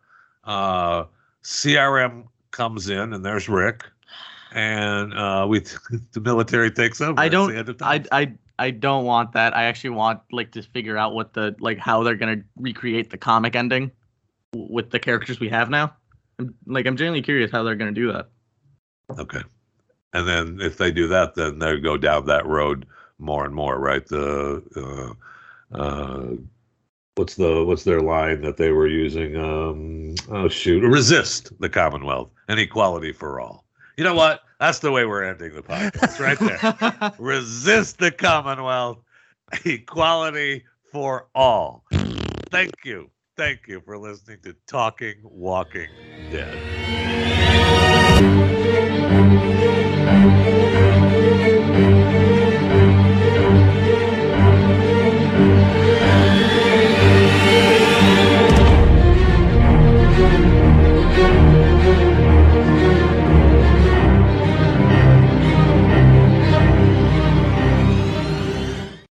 Uh, 0.44 1.04
CRM 1.44 2.24
comes 2.50 2.88
in, 2.88 3.12
and 3.12 3.24
there's 3.24 3.48
Rick, 3.48 3.84
and 4.52 5.14
uh, 5.14 5.46
we 5.48 5.60
the 6.12 6.20
military 6.20 6.70
takes 6.70 7.00
over. 7.00 7.20
I 7.20 7.28
don't. 7.28 7.54
end 7.56 7.68
of 7.68 7.80
I. 7.82 8.02
I 8.10 8.32
I 8.58 8.70
don't 8.70 9.04
want 9.04 9.32
that. 9.32 9.56
I 9.56 9.64
actually 9.64 9.90
want 9.90 10.20
like 10.32 10.52
to 10.52 10.62
figure 10.62 10.96
out 10.96 11.14
what 11.14 11.34
the 11.34 11.54
like 11.60 11.78
how 11.78 12.02
they're 12.02 12.16
gonna 12.16 12.42
recreate 12.56 13.10
the 13.10 13.18
comic 13.18 13.54
ending 13.54 13.90
with 14.54 14.90
the 14.90 14.98
characters 14.98 15.40
we 15.40 15.48
have 15.50 15.68
now. 15.68 15.94
I'm, 16.38 16.54
like 16.66 16.86
I'm 16.86 16.96
genuinely 16.96 17.22
curious 17.22 17.50
how 17.50 17.62
they're 17.62 17.74
gonna 17.74 17.92
do 17.92 18.12
that. 18.12 18.28
Okay. 19.18 19.42
And 20.12 20.26
then 20.26 20.58
if 20.60 20.78
they 20.78 20.90
do 20.90 21.08
that, 21.08 21.34
then 21.34 21.58
they 21.58 21.78
go 21.78 21.96
down 21.96 22.26
that 22.26 22.46
road 22.46 22.86
more 23.18 23.44
and 23.44 23.54
more, 23.54 23.78
right? 23.78 24.06
The 24.06 25.14
uh, 25.74 25.76
uh, 25.76 26.36
what's 27.16 27.34
the 27.34 27.64
what's 27.64 27.84
their 27.84 28.00
line 28.00 28.40
that 28.42 28.56
they 28.56 28.70
were 28.70 28.86
using? 28.86 29.36
Um, 29.36 30.14
oh 30.30 30.48
shoot, 30.48 30.82
resist 30.82 31.52
the 31.60 31.68
Commonwealth 31.68 32.30
and 32.48 32.58
equality 32.58 33.12
for 33.12 33.40
all. 33.40 33.66
You 33.96 34.04
know 34.04 34.14
what? 34.14 34.40
That's 34.58 34.78
the 34.78 34.90
way 34.90 35.04
we're 35.04 35.24
ending 35.24 35.54
the 35.54 35.62
podcast 35.62 36.18
right 36.18 36.38
there. 36.38 37.12
Resist 37.18 37.98
the 37.98 38.10
Commonwealth, 38.10 38.98
equality 39.64 40.64
for 40.92 41.28
all. 41.34 41.84
Thank 42.50 42.72
you. 42.84 43.10
Thank 43.36 43.68
you 43.68 43.82
for 43.84 43.98
listening 43.98 44.38
to 44.44 44.56
Talking 44.66 45.16
Walking 45.22 45.88
Dead. 46.30 47.35